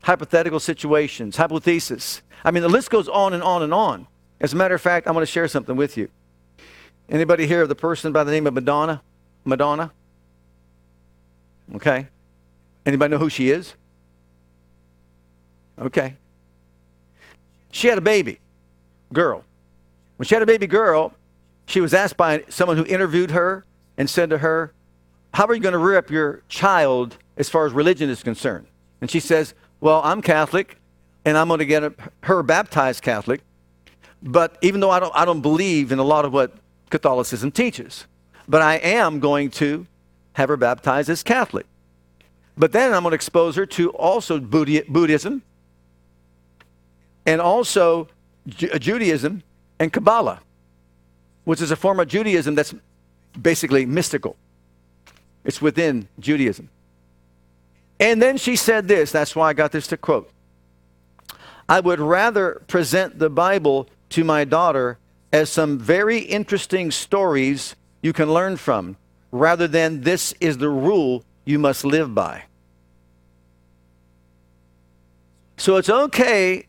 hypothetical 0.04 0.60
situations, 0.60 1.38
hypothesis. 1.38 2.22
I 2.44 2.52
mean, 2.52 2.64
the 2.64 2.70
list 2.70 2.90
goes 2.90 3.08
on 3.08 3.34
and 3.34 3.42
on 3.42 3.64
and 3.64 3.74
on. 3.74 4.08
As 4.40 4.54
a 4.54 4.56
matter 4.56 4.76
of 4.76 4.82
fact, 4.82 5.08
I'm 5.08 5.14
going 5.14 5.26
to 5.26 5.32
share 5.32 5.48
something 5.48 5.76
with 5.76 5.98
you. 5.98 6.10
Anybody 7.10 7.48
here 7.48 7.62
of 7.62 7.70
the 7.70 7.76
person 7.76 8.12
by 8.12 8.24
the 8.24 8.32
name 8.32 8.48
of 8.48 8.54
Madonna? 8.54 9.02
Madonna? 9.44 9.92
Okay. 11.76 12.08
Anybody 12.86 13.12
know 13.12 13.18
who 13.18 13.30
she 13.30 13.50
is? 13.50 13.74
Okay. 15.80 16.16
She 17.72 17.88
had 17.88 17.98
a 17.98 18.02
baby 18.02 18.40
girl. 19.12 19.44
When 20.18 20.26
she 20.26 20.36
had 20.36 20.42
a 20.42 20.46
baby 20.46 20.68
girl, 20.68 21.14
she 21.66 21.82
was 21.82 21.94
asked 21.94 22.18
by 22.18 22.44
someone 22.50 22.78
who 22.78 22.86
interviewed 22.86 23.32
her 23.32 23.66
and 23.98 24.10
said 24.10 24.30
to 24.30 24.38
her, 24.40 24.74
How 25.36 25.46
are 25.48 25.54
you 25.54 25.60
going 25.60 25.74
to 25.74 25.80
rear 25.80 25.98
up 25.98 26.10
your 26.10 26.44
child 26.48 27.18
as 27.36 27.50
far 27.50 27.66
as 27.66 27.74
religion 27.74 28.10
is 28.10 28.24
concerned? 28.24 28.68
And 29.02 29.12
she 29.12 29.20
says, 29.20 29.54
Well, 29.82 30.00
I'm 30.02 30.22
Catholic 30.22 30.78
and 31.26 31.38
I'm 31.38 31.50
going 31.50 31.60
to 31.60 31.66
get 31.66 31.84
her 32.24 32.42
baptized 32.42 33.04
Catholic. 33.04 33.42
But 34.24 34.58
even 34.62 34.80
though 34.80 34.92
I 34.92 35.02
don't, 35.02 35.12
I 35.14 35.26
don't 35.26 35.42
believe 35.42 35.92
in 35.92 36.00
a 36.00 36.06
lot 36.06 36.24
of 36.24 36.32
what 36.32 36.54
Catholicism 36.90 37.52
teaches, 37.52 38.06
but 38.48 38.62
I 38.62 38.76
am 38.76 39.20
going 39.20 39.52
to 39.52 39.86
have 40.34 40.48
her 40.48 40.56
baptized 40.56 41.10
as 41.10 41.22
Catholic. 41.22 41.66
But 42.58 42.72
then 42.72 42.94
I'm 42.94 43.04
going 43.04 43.12
to 43.12 43.16
expose 43.16 43.58
her 43.58 43.66
to 43.66 43.90
also 43.90 44.40
Buddhism 44.40 45.42
and 47.26 47.42
also 47.42 48.08
Judaism 48.48 49.44
and 49.80 49.92
Kabbalah, 49.92 50.40
which 51.44 51.62
is 51.62 51.72
a 51.72 51.76
form 51.76 52.00
of 52.00 52.08
Judaism 52.08 52.56
that's 52.56 52.74
basically 53.42 53.86
mystical. 53.86 54.38
It's 55.46 55.62
within 55.62 56.10
Judaism. 56.20 56.70
And 58.00 58.22
then 58.22 58.38
she 58.38 58.58
said 58.58 58.90
this, 58.90 59.12
that's 59.12 59.36
why 59.36 59.50
I 59.50 59.54
got 59.54 59.72
this 59.72 59.88
to 59.88 59.98
quote. 59.98 60.30
I 61.70 61.80
would 61.80 62.00
rather 62.00 62.62
present 62.68 63.20
the 63.20 63.30
Bible 63.30 63.88
to 64.10 64.24
my 64.24 64.44
daughter 64.44 64.98
as 65.32 65.50
some 65.50 65.80
very 65.80 66.20
interesting 66.20 66.92
stories 66.92 67.76
you 68.02 68.12
can 68.12 68.34
learn 68.34 68.58
from, 68.58 68.98
rather 69.32 69.68
than 69.68 70.02
this 70.02 70.34
is 70.40 70.58
the 70.58 70.70
rule 70.70 71.24
you 71.46 71.58
must 71.58 71.86
live 71.86 72.14
by. 72.14 72.44
So 75.58 75.78
it's 75.78 75.90
okay 75.90 76.68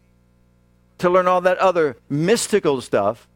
to 0.98 1.10
learn 1.10 1.26
all 1.26 1.40
that 1.42 1.58
other 1.58 1.96
mystical 2.08 2.80
stuff, 2.80 3.28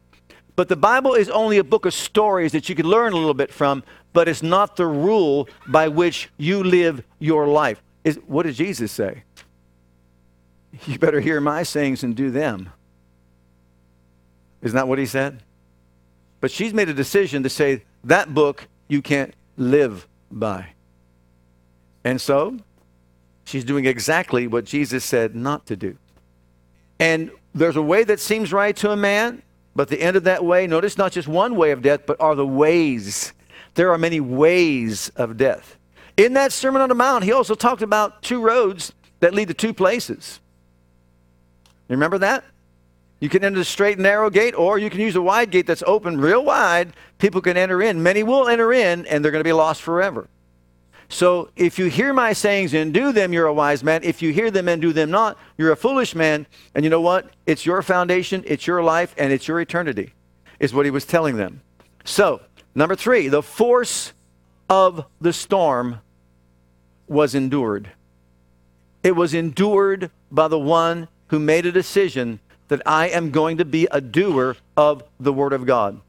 but 0.55 0.67
the 0.67 0.75
Bible 0.75 1.13
is 1.13 1.29
only 1.29 1.57
a 1.57 1.63
book 1.63 1.85
of 1.85 1.93
stories 1.93 2.51
that 2.53 2.69
you 2.69 2.75
can 2.75 2.85
learn 2.85 3.13
a 3.13 3.17
little 3.17 3.33
bit 3.33 3.51
from, 3.53 3.83
but 4.13 4.27
it's 4.27 4.43
not 4.43 4.75
the 4.75 4.85
rule 4.85 5.47
by 5.67 5.87
which 5.87 6.29
you 6.37 6.63
live 6.63 7.03
your 7.19 7.47
life. 7.47 7.81
Is, 8.03 8.19
what 8.27 8.43
did 8.43 8.55
Jesus 8.55 8.91
say? 8.91 9.23
You 10.85 10.97
better 10.97 11.19
hear 11.19 11.39
my 11.41 11.63
sayings 11.63 12.03
and 12.03 12.15
do 12.15 12.31
them. 12.31 12.69
Isn't 14.61 14.75
that 14.75 14.87
what 14.87 14.99
he 14.99 15.05
said? 15.05 15.43
But 16.39 16.51
she's 16.51 16.73
made 16.73 16.89
a 16.89 16.93
decision 16.93 17.43
to 17.43 17.49
say 17.49 17.83
that 18.03 18.33
book 18.33 18.67
you 18.87 19.01
can't 19.01 19.33
live 19.57 20.07
by. 20.31 20.67
And 22.03 22.19
so 22.19 22.57
she's 23.45 23.63
doing 23.63 23.85
exactly 23.85 24.47
what 24.47 24.65
Jesus 24.65 25.03
said 25.03 25.35
not 25.35 25.65
to 25.67 25.75
do. 25.75 25.97
And 26.99 27.31
there's 27.53 27.75
a 27.75 27.81
way 27.81 28.03
that 28.03 28.19
seems 28.19 28.53
right 28.53 28.75
to 28.77 28.91
a 28.91 28.97
man, 28.97 29.41
but 29.75 29.87
the 29.87 30.01
end 30.01 30.15
of 30.15 30.23
that 30.23 30.43
way, 30.43 30.67
notice 30.67 30.97
not 30.97 31.11
just 31.11 31.27
one 31.27 31.55
way 31.55 31.71
of 31.71 31.81
death, 31.81 32.01
but 32.05 32.19
are 32.19 32.35
the 32.35 32.47
ways. 32.47 33.33
There 33.75 33.91
are 33.91 33.97
many 33.97 34.19
ways 34.19 35.09
of 35.15 35.37
death. 35.37 35.77
In 36.17 36.33
that 36.33 36.51
Sermon 36.51 36.81
on 36.81 36.89
the 36.89 36.95
Mount, 36.95 37.23
he 37.23 37.31
also 37.31 37.55
talked 37.55 37.81
about 37.81 38.21
two 38.21 38.41
roads 38.41 38.93
that 39.21 39.33
lead 39.33 39.47
to 39.47 39.53
two 39.53 39.73
places. 39.73 40.39
Remember 41.87 42.17
that? 42.17 42.43
You 43.19 43.29
can 43.29 43.43
enter 43.43 43.59
the 43.59 43.65
straight 43.65 43.93
and 43.93 44.03
narrow 44.03 44.29
gate, 44.29 44.55
or 44.55 44.79
you 44.79 44.89
can 44.89 44.99
use 44.99 45.15
a 45.15 45.21
wide 45.21 45.51
gate 45.51 45.67
that's 45.67 45.83
open 45.85 46.19
real 46.19 46.43
wide. 46.43 46.93
People 47.19 47.39
can 47.39 47.55
enter 47.55 47.81
in. 47.81 48.01
Many 48.01 48.23
will 48.23 48.47
enter 48.47 48.73
in, 48.73 49.05
and 49.05 49.23
they're 49.23 49.31
going 49.31 49.43
to 49.43 49.47
be 49.47 49.53
lost 49.53 49.81
forever. 49.81 50.27
So 51.07 51.49
if 51.55 51.77
you 51.77 51.85
hear 51.85 52.13
my 52.13 52.33
sayings 52.33 52.73
and 52.73 52.93
do 52.93 53.11
them, 53.11 53.31
you're 53.33 53.45
a 53.45 53.53
wise 53.53 53.83
man. 53.83 54.01
If 54.03 54.21
you 54.21 54.31
hear 54.31 54.49
them 54.49 54.67
and 54.67 54.81
do 54.81 54.93
them 54.93 55.11
not, 55.11 55.37
you're 55.57 55.71
a 55.71 55.75
foolish 55.75 56.15
man. 56.15 56.47
And 56.73 56.83
you 56.83 56.89
know 56.89 57.01
what? 57.01 57.29
It's 57.45 57.65
your 57.65 57.81
foundation, 57.81 58.43
it's 58.47 58.65
your 58.65 58.81
life, 58.81 59.13
and 59.17 59.31
it's 59.31 59.47
your 59.47 59.59
eternity, 59.59 60.13
is 60.59 60.73
what 60.73 60.85
he 60.85 60.91
was 60.91 61.05
telling 61.05 61.35
them. 61.35 61.61
So, 62.05 62.41
number 62.75 62.95
three, 62.95 63.27
the 63.27 63.43
force 63.43 64.13
of 64.69 65.05
the 65.19 65.33
storm 65.33 65.99
was 67.07 67.35
endured. 67.35 67.89
It 69.03 69.15
was 69.15 69.33
endured 69.33 70.11
by 70.31 70.47
the 70.47 70.59
one 70.59 71.07
who 71.27 71.39
made 71.39 71.65
a 71.65 71.71
decision 71.71 72.39
that 72.67 72.81
I 72.85 73.09
am 73.09 73.31
going 73.31 73.57
to 73.57 73.65
be 73.65 73.87
a 73.91 73.99
doer 73.99 74.55
of 74.77 75.03
the 75.19 75.33
Word 75.33 75.51
of 75.53 75.65
God. 75.65 75.99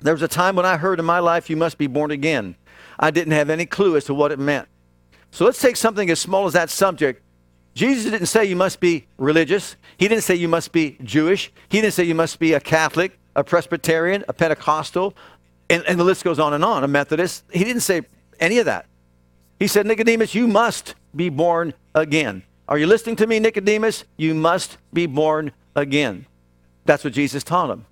There 0.00 0.14
was 0.14 0.22
a 0.22 0.28
time 0.28 0.56
when 0.56 0.66
I 0.66 0.76
heard 0.76 0.98
in 0.98 1.04
my 1.04 1.20
life, 1.20 1.48
you 1.48 1.56
must 1.56 1.78
be 1.78 1.86
born 1.86 2.10
again. 2.10 2.56
I 2.98 3.10
didn't 3.10 3.32
have 3.32 3.48
any 3.48 3.66
clue 3.66 3.96
as 3.96 4.04
to 4.04 4.14
what 4.14 4.32
it 4.32 4.38
meant. 4.38 4.68
So 5.30 5.44
let's 5.44 5.60
take 5.60 5.76
something 5.76 6.10
as 6.10 6.18
small 6.20 6.46
as 6.46 6.52
that 6.54 6.70
subject. 6.70 7.22
Jesus 7.74 8.10
didn't 8.10 8.26
say 8.26 8.44
you 8.44 8.56
must 8.56 8.80
be 8.80 9.06
religious. 9.16 9.76
He 9.96 10.08
didn't 10.08 10.24
say 10.24 10.34
you 10.34 10.48
must 10.48 10.72
be 10.72 10.98
Jewish. 11.02 11.52
He 11.68 11.80
didn't 11.80 11.94
say 11.94 12.04
you 12.04 12.14
must 12.14 12.38
be 12.38 12.52
a 12.52 12.60
Catholic, 12.60 13.18
a 13.36 13.44
Presbyterian, 13.44 14.24
a 14.28 14.32
Pentecostal, 14.32 15.14
and, 15.70 15.84
and 15.86 15.98
the 15.98 16.04
list 16.04 16.24
goes 16.24 16.38
on 16.38 16.52
and 16.52 16.64
on, 16.64 16.84
a 16.84 16.88
Methodist. 16.88 17.44
He 17.52 17.64
didn't 17.64 17.82
say 17.82 18.02
any 18.38 18.58
of 18.58 18.66
that. 18.66 18.86
He 19.58 19.66
said, 19.66 19.86
Nicodemus, 19.86 20.34
you 20.34 20.48
must 20.48 20.94
be 21.14 21.28
born 21.28 21.74
again. 21.94 22.42
Are 22.68 22.78
you 22.78 22.86
listening 22.86 23.16
to 23.16 23.26
me, 23.26 23.38
Nicodemus? 23.38 24.04
You 24.16 24.34
must 24.34 24.78
be 24.92 25.06
born 25.06 25.52
again. 25.74 26.26
That's 26.84 27.04
what 27.04 27.12
Jesus 27.12 27.44
taught 27.44 27.70
him. 27.70 27.86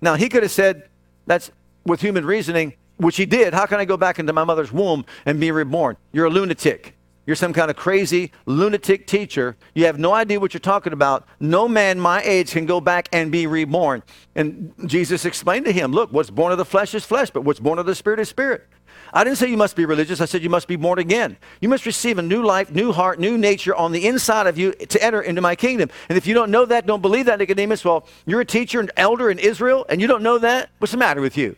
Now, 0.00 0.14
he 0.14 0.28
could 0.28 0.42
have 0.42 0.52
said, 0.52 0.88
that's 1.26 1.50
with 1.86 2.00
human 2.00 2.24
reasoning, 2.24 2.74
which 2.96 3.16
he 3.16 3.26
did. 3.26 3.54
How 3.54 3.66
can 3.66 3.80
I 3.80 3.84
go 3.84 3.96
back 3.96 4.18
into 4.18 4.32
my 4.32 4.44
mother's 4.44 4.72
womb 4.72 5.04
and 5.24 5.40
be 5.40 5.50
reborn? 5.50 5.96
You're 6.12 6.26
a 6.26 6.30
lunatic. 6.30 6.93
You're 7.26 7.36
some 7.36 7.52
kind 7.52 7.70
of 7.70 7.76
crazy 7.76 8.32
lunatic 8.44 9.06
teacher. 9.06 9.56
You 9.74 9.86
have 9.86 9.98
no 9.98 10.12
idea 10.12 10.40
what 10.40 10.52
you're 10.52 10.60
talking 10.60 10.92
about. 10.92 11.26
No 11.40 11.68
man 11.68 11.98
my 11.98 12.22
age 12.22 12.52
can 12.52 12.66
go 12.66 12.80
back 12.80 13.08
and 13.12 13.32
be 13.32 13.46
reborn. 13.46 14.02
And 14.34 14.74
Jesus 14.86 15.24
explained 15.24 15.64
to 15.64 15.72
him, 15.72 15.92
Look, 15.92 16.12
what's 16.12 16.30
born 16.30 16.52
of 16.52 16.58
the 16.58 16.64
flesh 16.64 16.94
is 16.94 17.04
flesh, 17.04 17.30
but 17.30 17.42
what's 17.42 17.60
born 17.60 17.78
of 17.78 17.86
the 17.86 17.94
spirit 17.94 18.20
is 18.20 18.28
spirit. 18.28 18.66
I 19.12 19.22
didn't 19.22 19.38
say 19.38 19.48
you 19.48 19.56
must 19.56 19.76
be 19.76 19.86
religious. 19.86 20.20
I 20.20 20.24
said 20.24 20.42
you 20.42 20.50
must 20.50 20.66
be 20.66 20.76
born 20.76 20.98
again. 20.98 21.36
You 21.60 21.68
must 21.68 21.86
receive 21.86 22.18
a 22.18 22.22
new 22.22 22.44
life, 22.44 22.70
new 22.72 22.92
heart, 22.92 23.20
new 23.20 23.38
nature 23.38 23.74
on 23.74 23.92
the 23.92 24.06
inside 24.06 24.46
of 24.46 24.58
you 24.58 24.72
to 24.72 25.02
enter 25.02 25.22
into 25.22 25.40
my 25.40 25.54
kingdom. 25.54 25.88
And 26.08 26.18
if 26.18 26.26
you 26.26 26.34
don't 26.34 26.50
know 26.50 26.64
that, 26.64 26.84
don't 26.84 27.00
believe 27.00 27.26
that, 27.26 27.38
Nicodemus, 27.38 27.84
well, 27.84 28.06
you're 28.26 28.40
a 28.40 28.44
teacher, 28.44 28.80
and 28.80 28.90
elder 28.96 29.30
in 29.30 29.38
Israel, 29.38 29.86
and 29.88 30.00
you 30.00 30.08
don't 30.08 30.22
know 30.22 30.38
that? 30.38 30.70
What's 30.78 30.92
the 30.92 30.98
matter 30.98 31.20
with 31.20 31.36
you? 31.36 31.56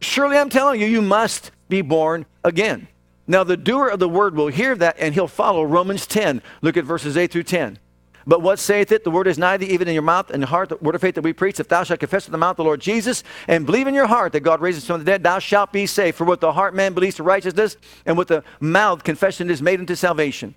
Surely 0.00 0.36
I'm 0.36 0.50
telling 0.50 0.80
you, 0.80 0.86
you 0.86 1.00
must 1.00 1.52
be 1.68 1.80
born 1.80 2.26
again. 2.44 2.88
Now, 3.30 3.44
the 3.44 3.58
doer 3.58 3.88
of 3.88 3.98
the 3.98 4.08
word 4.08 4.34
will 4.34 4.48
hear 4.48 4.74
that 4.74 4.96
and 4.98 5.14
he'll 5.14 5.28
follow 5.28 5.62
Romans 5.62 6.06
10. 6.06 6.42
Look 6.62 6.78
at 6.78 6.84
verses 6.84 7.16
8 7.16 7.30
through 7.30 7.42
10. 7.44 7.78
But 8.26 8.42
what 8.42 8.58
saith 8.58 8.90
it? 8.90 9.04
The 9.04 9.10
word 9.10 9.26
is 9.26 9.38
nigh 9.38 9.58
thee, 9.58 9.66
even 9.66 9.86
in 9.86 9.94
your 9.94 10.02
mouth 10.02 10.30
and 10.30 10.44
heart, 10.44 10.70
the 10.70 10.76
word 10.76 10.94
of 10.94 11.00
faith 11.00 11.14
that 11.14 11.22
we 11.22 11.32
preach. 11.32 11.60
If 11.60 11.68
thou 11.68 11.82
shalt 11.82 12.00
confess 12.00 12.26
with 12.26 12.32
the 12.32 12.38
mouth 12.38 12.56
the 12.56 12.64
Lord 12.64 12.80
Jesus 12.80 13.24
and 13.46 13.64
believe 13.64 13.86
in 13.86 13.94
your 13.94 14.06
heart 14.06 14.32
that 14.32 14.40
God 14.40 14.60
raises 14.60 14.86
from 14.86 14.98
the 14.98 15.04
dead, 15.04 15.22
thou 15.22 15.38
shalt 15.38 15.72
be 15.72 15.86
saved. 15.86 16.16
For 16.16 16.24
with 16.24 16.40
the 16.40 16.52
heart 16.52 16.74
man 16.74 16.92
believes 16.94 17.16
to 17.16 17.22
righteousness, 17.22 17.76
and 18.04 18.18
with 18.18 18.28
the 18.28 18.44
mouth 18.60 19.04
confession 19.04 19.48
is 19.50 19.62
made 19.62 19.80
unto 19.80 19.94
salvation. 19.94 20.54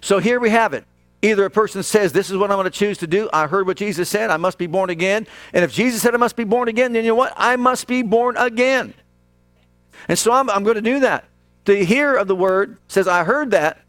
So 0.00 0.18
here 0.18 0.40
we 0.40 0.50
have 0.50 0.74
it. 0.74 0.84
Either 1.22 1.46
a 1.46 1.50
person 1.50 1.82
says, 1.82 2.12
This 2.12 2.30
is 2.30 2.36
what 2.36 2.50
I'm 2.50 2.56
going 2.56 2.64
to 2.64 2.70
choose 2.70 2.98
to 2.98 3.06
do. 3.06 3.30
I 3.32 3.46
heard 3.46 3.66
what 3.66 3.78
Jesus 3.78 4.10
said. 4.10 4.30
I 4.30 4.36
must 4.36 4.58
be 4.58 4.66
born 4.66 4.90
again. 4.90 5.26
And 5.54 5.64
if 5.64 5.72
Jesus 5.72 6.02
said 6.02 6.14
I 6.14 6.18
must 6.18 6.36
be 6.36 6.44
born 6.44 6.68
again, 6.68 6.92
then 6.92 7.04
you 7.04 7.10
know 7.10 7.16
what? 7.16 7.32
I 7.36 7.56
must 7.56 7.86
be 7.86 8.02
born 8.02 8.36
again. 8.36 8.92
And 10.08 10.18
so 10.18 10.32
I'm, 10.32 10.50
I'm 10.50 10.64
going 10.64 10.76
to 10.76 10.82
do 10.82 11.00
that. 11.00 11.24
To 11.66 11.84
hear 11.84 12.16
of 12.16 12.28
the 12.28 12.36
word 12.36 12.78
says, 12.88 13.06
I 13.08 13.24
heard 13.24 13.50
that, 13.50 13.80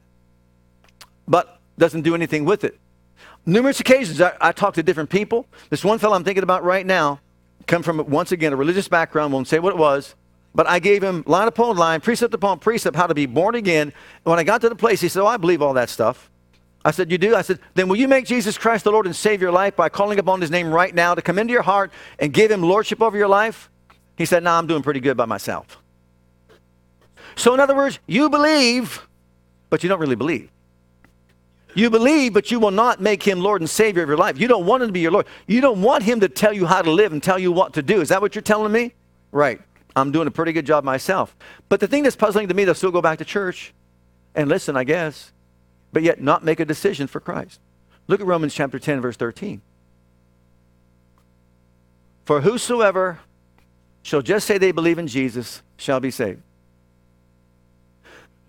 but 1.28 1.60
doesn't 1.78 2.02
do 2.02 2.16
anything 2.16 2.44
with 2.44 2.64
it. 2.64 2.78
Numerous 3.46 3.80
occasions 3.80 4.20
I, 4.20 4.36
I 4.42 4.52
talk 4.52 4.74
to 4.74 4.84
different 4.84 5.10
people. 5.10 5.48
This 5.70 5.86
one 5.86 6.00
fellow 6.00 6.16
I'm 6.16 6.24
thinking 6.24 6.44
about 6.44 6.64
right 6.64 6.86
now 6.86 7.20
come 7.68 7.84
from, 7.84 8.10
once 8.10 8.32
again, 8.32 8.52
a 8.52 8.56
religious 8.56 8.88
background, 8.88 9.32
won't 9.32 9.48
say 9.48 9.60
what 9.60 9.74
it 9.74 9.78
was, 9.78 10.16
but 10.56 10.68
I 10.68 10.80
gave 10.80 11.04
him 11.04 11.24
line 11.28 11.48
upon 11.48 11.78
line, 11.78 12.02
precept 12.02 12.34
upon 12.34 12.60
precept, 12.60 12.96
how 12.96 13.08
to 13.08 13.14
be 13.14 13.26
born 13.26 13.56
again. 13.56 13.94
When 14.24 14.40
I 14.40 14.44
got 14.44 14.62
to 14.62 14.70
the 14.70 14.76
place, 14.76 15.02
he 15.02 15.08
said, 15.08 15.22
Oh, 15.22 15.28
I 15.28 15.38
believe 15.38 15.62
all 15.62 15.74
that 15.74 15.90
stuff. 15.90 16.32
I 16.84 16.92
said, 16.92 17.12
You 17.12 17.18
do? 17.18 17.36
I 17.36 17.42
said, 17.44 17.60
Then 17.76 17.90
will 17.90 17.98
you 17.98 18.08
make 18.08 18.26
Jesus 18.26 18.58
Christ 18.58 18.86
the 18.86 18.92
Lord 18.92 19.06
and 19.06 19.16
save 19.16 19.42
your 19.42 19.52
life 19.52 19.76
by 19.76 19.90
calling 19.90 20.18
upon 20.18 20.42
his 20.42 20.50
name 20.50 20.72
right 20.72 20.94
now 20.96 21.14
to 21.14 21.22
come 21.22 21.38
into 21.38 21.54
your 21.54 21.62
heart 21.62 21.92
and 22.18 22.34
give 22.34 22.50
him 22.50 22.64
lordship 22.64 23.02
over 23.02 23.18
your 23.18 23.28
life? 23.28 23.70
He 24.18 24.26
said, 24.26 24.44
No, 24.44 24.52
nah, 24.52 24.58
I'm 24.58 24.68
doing 24.68 24.82
pretty 24.82 25.00
good 25.00 25.16
by 25.16 25.26
myself. 25.26 25.78
So, 27.38 27.54
in 27.54 27.60
other 27.60 27.76
words, 27.76 28.00
you 28.08 28.30
believe, 28.30 29.08
but 29.70 29.84
you 29.84 29.90
don't 29.90 30.00
really 30.00 30.16
believe. 30.16 30.50
You 31.76 31.92
believe, 31.92 32.34
but 32.34 32.50
you 32.50 32.60
will 32.60 32.72
not 32.72 33.00
make 33.00 33.22
him 33.22 33.40
Lord 33.40 33.62
and 33.62 33.70
Savior 33.70 34.02
of 34.02 34.10
your 34.10 34.18
life. 34.18 34.40
You 34.40 34.48
don't 34.48 34.66
want 34.66 34.82
him 34.82 34.90
to 34.90 34.94
be 34.94 35.02
your 35.02 35.12
Lord. 35.12 35.28
You 35.46 35.62
don't 35.62 35.84
want 35.84 36.04
him 36.04 36.20
to 36.22 36.30
tell 36.30 36.52
you 36.52 36.66
how 36.66 36.82
to 36.82 36.90
live 36.90 37.12
and 37.12 37.22
tell 37.22 37.38
you 37.38 37.52
what 37.52 37.74
to 37.74 37.84
do. 37.84 38.02
Is 38.02 38.10
that 38.10 38.22
what 38.22 38.34
you're 38.34 38.42
telling 38.42 38.72
me? 38.72 38.96
Right. 39.32 39.62
I'm 39.96 40.12
doing 40.12 40.28
a 40.28 40.32
pretty 40.32 40.52
good 40.52 40.66
job 40.66 40.84
myself. 40.84 41.36
But 41.70 41.80
the 41.80 41.88
thing 41.88 42.02
that's 42.02 42.16
puzzling 42.16 42.48
to 42.48 42.56
me, 42.56 42.66
they'll 42.66 42.74
still 42.74 42.92
go 42.92 43.04
back 43.04 43.20
to 43.20 43.26
church 43.26 43.72
and 44.34 44.50
listen, 44.50 44.76
I 44.76 44.84
guess, 44.84 45.32
but 45.94 46.02
yet 46.02 46.20
not 46.20 46.44
make 46.44 46.60
a 46.60 46.66
decision 46.66 47.06
for 47.06 47.20
Christ. 47.20 47.60
Look 48.08 48.20
at 48.20 48.26
Romans 48.26 48.56
chapter 48.56 48.80
10, 48.80 49.00
verse 49.00 49.16
13. 49.16 49.62
For 52.26 52.42
whosoever 52.42 53.20
shall 54.02 54.24
just 54.24 54.48
say 54.48 54.58
they 54.58 54.72
believe 54.72 54.98
in 54.98 55.08
Jesus 55.08 55.62
shall 55.78 56.00
be 56.00 56.10
saved. 56.10 56.42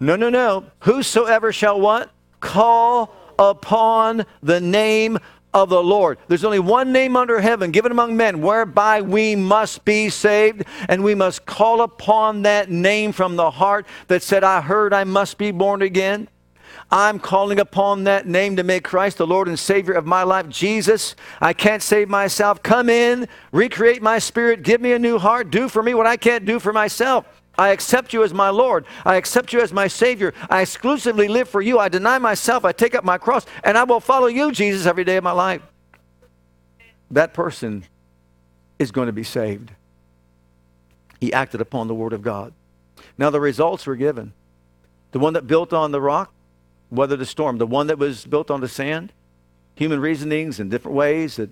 No, 0.00 0.16
no, 0.16 0.30
no. 0.30 0.64
Whosoever 0.80 1.52
shall 1.52 1.80
what? 1.80 2.10
Call 2.40 3.14
upon 3.38 4.24
the 4.42 4.60
name 4.60 5.18
of 5.54 5.70
the 5.70 5.82
Lord. 5.82 6.18
There's 6.28 6.44
only 6.44 6.58
one 6.58 6.92
name 6.92 7.16
under 7.16 7.40
heaven 7.40 7.70
given 7.70 7.90
among 7.90 8.16
men 8.16 8.40
whereby 8.42 9.00
we 9.00 9.34
must 9.34 9.84
be 9.84 10.08
saved, 10.08 10.64
and 10.88 11.02
we 11.02 11.14
must 11.14 11.46
call 11.46 11.80
upon 11.80 12.42
that 12.42 12.70
name 12.70 13.12
from 13.12 13.36
the 13.36 13.50
heart 13.50 13.86
that 14.08 14.22
said, 14.22 14.44
I 14.44 14.60
heard 14.60 14.92
I 14.92 15.04
must 15.04 15.38
be 15.38 15.50
born 15.50 15.82
again. 15.82 16.28
I'm 16.90 17.18
calling 17.18 17.58
upon 17.58 18.04
that 18.04 18.26
name 18.26 18.56
to 18.56 18.62
make 18.62 18.84
Christ 18.84 19.18
the 19.18 19.26
Lord 19.26 19.48
and 19.48 19.58
Savior 19.58 19.92
of 19.92 20.06
my 20.06 20.22
life. 20.22 20.48
Jesus, 20.48 21.16
I 21.40 21.52
can't 21.52 21.82
save 21.82 22.08
myself. 22.08 22.62
Come 22.62 22.88
in, 22.88 23.28
recreate 23.52 24.00
my 24.00 24.18
spirit, 24.18 24.62
give 24.62 24.80
me 24.80 24.92
a 24.92 24.98
new 24.98 25.18
heart, 25.18 25.50
do 25.50 25.68
for 25.68 25.82
me 25.82 25.92
what 25.92 26.06
I 26.06 26.16
can't 26.16 26.44
do 26.44 26.58
for 26.58 26.72
myself. 26.72 27.26
I 27.58 27.70
accept 27.70 28.12
you 28.12 28.22
as 28.22 28.32
my 28.32 28.50
Lord. 28.50 28.86
I 29.04 29.16
accept 29.16 29.52
you 29.52 29.60
as 29.60 29.72
my 29.72 29.88
Savior. 29.88 30.32
I 30.48 30.62
exclusively 30.62 31.26
live 31.26 31.48
for 31.48 31.60
you. 31.60 31.80
I 31.80 31.88
deny 31.88 32.18
myself. 32.18 32.64
I 32.64 32.70
take 32.70 32.94
up 32.94 33.04
my 33.04 33.18
cross, 33.18 33.44
and 33.64 33.76
I 33.76 33.82
will 33.82 33.98
follow 33.98 34.28
you, 34.28 34.52
Jesus, 34.52 34.86
every 34.86 35.02
day 35.04 35.16
of 35.16 35.24
my 35.24 35.32
life. 35.32 35.62
that 37.10 37.34
person 37.34 37.84
is 38.78 38.92
going 38.92 39.06
to 39.06 39.12
be 39.12 39.24
saved. 39.24 39.72
He 41.20 41.32
acted 41.32 41.60
upon 41.60 41.88
the 41.88 41.94
word 41.94 42.12
of 42.12 42.22
God. 42.22 42.52
Now, 43.16 43.30
the 43.30 43.40
results 43.40 43.86
were 43.86 43.96
given. 43.96 44.32
The 45.12 45.18
one 45.18 45.32
that 45.32 45.46
built 45.46 45.72
on 45.72 45.90
the 45.90 46.00
rock 46.00 46.32
weathered 46.90 47.18
the 47.18 47.26
storm. 47.26 47.58
The 47.58 47.66
one 47.66 47.88
that 47.88 47.98
was 47.98 48.24
built 48.24 48.50
on 48.50 48.60
the 48.60 48.68
sand, 48.68 49.12
human 49.74 50.00
reasonings 50.00 50.60
in 50.60 50.68
different 50.68 50.96
ways 50.96 51.36
that, 51.36 51.50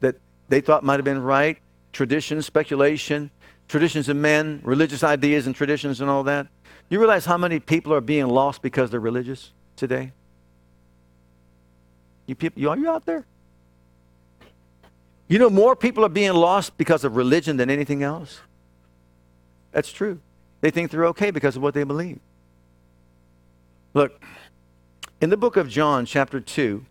that 0.00 0.16
they 0.48 0.60
thought 0.60 0.82
might 0.82 0.96
have 0.96 1.04
been 1.04 1.22
right, 1.22 1.58
tradition, 1.92 2.42
speculation, 2.42 3.30
traditions 3.68 4.08
of 4.08 4.16
men, 4.16 4.60
religious 4.62 5.02
ideas 5.02 5.46
and 5.46 5.54
traditions 5.54 6.00
and 6.00 6.08
all 6.08 6.22
that. 6.24 6.46
You 6.88 6.98
realize 6.98 7.24
how 7.24 7.36
many 7.36 7.58
people 7.58 7.92
are 7.92 8.00
being 8.00 8.28
lost 8.28 8.62
because 8.62 8.90
they're 8.90 9.00
religious 9.00 9.52
today? 9.74 10.12
You 12.26 12.34
people, 12.34 12.60
you, 12.60 12.70
are 12.70 12.78
you 12.78 12.90
out 12.90 13.06
there? 13.06 13.26
You 15.28 15.38
know, 15.38 15.50
more 15.50 15.74
people 15.74 16.04
are 16.04 16.10
being 16.10 16.34
lost 16.34 16.76
because 16.76 17.04
of 17.04 17.16
religion 17.16 17.56
than 17.56 17.70
anything 17.70 18.02
else. 18.02 18.40
That's 19.72 19.90
true. 19.90 20.20
They 20.60 20.70
think 20.70 20.90
they're 20.90 21.06
okay 21.06 21.30
because 21.30 21.56
of 21.56 21.62
what 21.62 21.74
they 21.74 21.84
believe. 21.84 22.20
Look, 23.94 24.22
in 25.20 25.30
the 25.30 25.36
book 25.36 25.56
of 25.56 25.68
John, 25.68 26.06
chapter 26.06 26.40
2, 26.40 26.84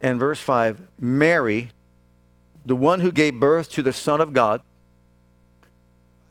and 0.00 0.18
verse 0.18 0.40
5, 0.40 0.88
Mary, 0.98 1.70
the 2.64 2.76
one 2.76 3.00
who 3.00 3.12
gave 3.12 3.38
birth 3.38 3.70
to 3.72 3.82
the 3.82 3.92
Son 3.92 4.20
of 4.20 4.32
God, 4.32 4.62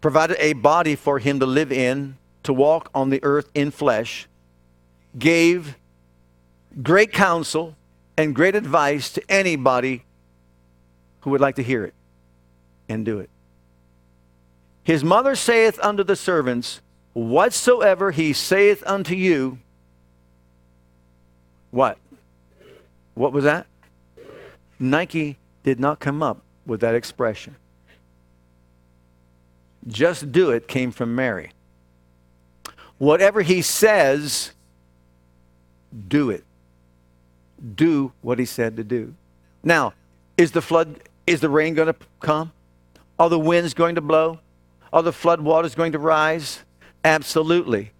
provided 0.01 0.37
a 0.39 0.53
body 0.53 0.95
for 0.95 1.19
him 1.19 1.39
to 1.39 1.45
live 1.45 1.71
in, 1.71 2.17
to 2.43 2.53
walk 2.53 2.89
on 2.93 3.09
the 3.09 3.19
earth 3.23 3.49
in 3.53 3.71
flesh, 3.71 4.27
gave 5.17 5.77
great 6.81 7.11
counsel 7.11 7.75
and 8.17 8.35
great 8.35 8.55
advice 8.55 9.09
to 9.11 9.23
anybody 9.29 10.03
who 11.21 11.29
would 11.31 11.41
like 11.41 11.55
to 11.55 11.63
hear 11.63 11.83
it 11.83 11.93
and 12.87 13.05
do 13.05 13.19
it. 13.19 13.29
His 14.83 15.03
mother 15.03 15.35
saith 15.35 15.79
unto 15.81 16.03
the 16.03 16.15
servants, 16.15 16.81
Whatsoever 17.13 18.11
he 18.11 18.33
saith 18.33 18.83
unto 18.85 19.15
you, 19.15 19.59
what? 21.71 21.97
What 23.13 23.33
was 23.33 23.43
that? 23.43 23.67
Nike 24.79 25.37
did 25.63 25.79
not 25.79 25.99
come 25.99 26.23
up 26.23 26.41
with 26.65 26.79
that 26.81 26.95
expression. 26.95 27.55
Just 29.87 30.31
do 30.31 30.51
it 30.51 30.67
came 30.67 30.91
from 30.91 31.15
Mary. 31.15 31.51
Whatever 32.97 33.41
he 33.41 33.61
says, 33.61 34.51
do 36.07 36.29
it. 36.29 36.43
Do 37.75 38.11
what 38.21 38.39
he 38.39 38.45
said 38.45 38.77
to 38.77 38.83
do. 38.83 39.15
Now, 39.63 39.93
is 40.37 40.51
the 40.51 40.61
flood, 40.61 40.99
is 41.25 41.41
the 41.41 41.49
rain 41.49 41.73
going 41.73 41.87
to 41.87 41.95
come? 42.19 42.51
Are 43.17 43.29
the 43.29 43.39
winds 43.39 43.73
going 43.73 43.95
to 43.95 44.01
blow? 44.01 44.39
Are 44.91 45.03
the 45.03 45.13
flood 45.13 45.41
waters 45.41 45.75
going 45.75 45.91
to 45.91 45.99
rise? 45.99 46.63
Absolutely. 47.03 47.91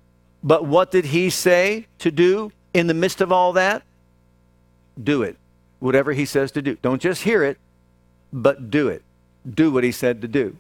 But 0.44 0.66
what 0.66 0.92
did 0.92 1.06
he 1.06 1.30
say 1.30 1.88
to 2.00 2.12
do 2.12 2.52
in 2.74 2.88
the 2.88 2.94
midst 2.94 3.22
of 3.22 3.32
all 3.32 3.54
that? 3.54 3.84
Do 5.02 5.24
it. 5.24 5.38
Whatever 5.80 6.14
he 6.14 6.26
says 6.26 6.52
to 6.54 6.62
do. 6.62 6.76
Don't 6.82 7.02
just 7.02 7.24
hear 7.24 7.44
it, 7.44 7.58
but 8.32 8.70
do 8.70 8.88
it. 8.88 9.04
Do 9.50 9.72
what 9.72 9.84
he 9.84 9.92
said 9.92 10.22
to 10.22 10.28
do. 10.28 10.58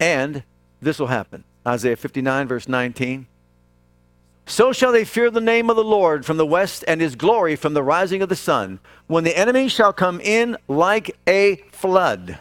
And 0.00 0.42
this 0.80 0.98
will 0.98 1.06
happen. 1.06 1.44
Isaiah 1.66 1.96
59, 1.96 2.48
verse 2.48 2.68
19. 2.68 3.26
So 4.46 4.72
shall 4.72 4.92
they 4.92 5.04
fear 5.04 5.30
the 5.30 5.40
name 5.40 5.70
of 5.70 5.76
the 5.76 5.84
Lord 5.84 6.26
from 6.26 6.36
the 6.36 6.46
west 6.46 6.84
and 6.86 7.00
his 7.00 7.16
glory 7.16 7.56
from 7.56 7.72
the 7.72 7.82
rising 7.82 8.20
of 8.20 8.28
the 8.28 8.36
sun, 8.36 8.78
when 9.06 9.24
the 9.24 9.36
enemy 9.36 9.68
shall 9.68 9.92
come 9.92 10.20
in 10.20 10.56
like 10.68 11.16
a 11.26 11.56
flood. 11.72 12.38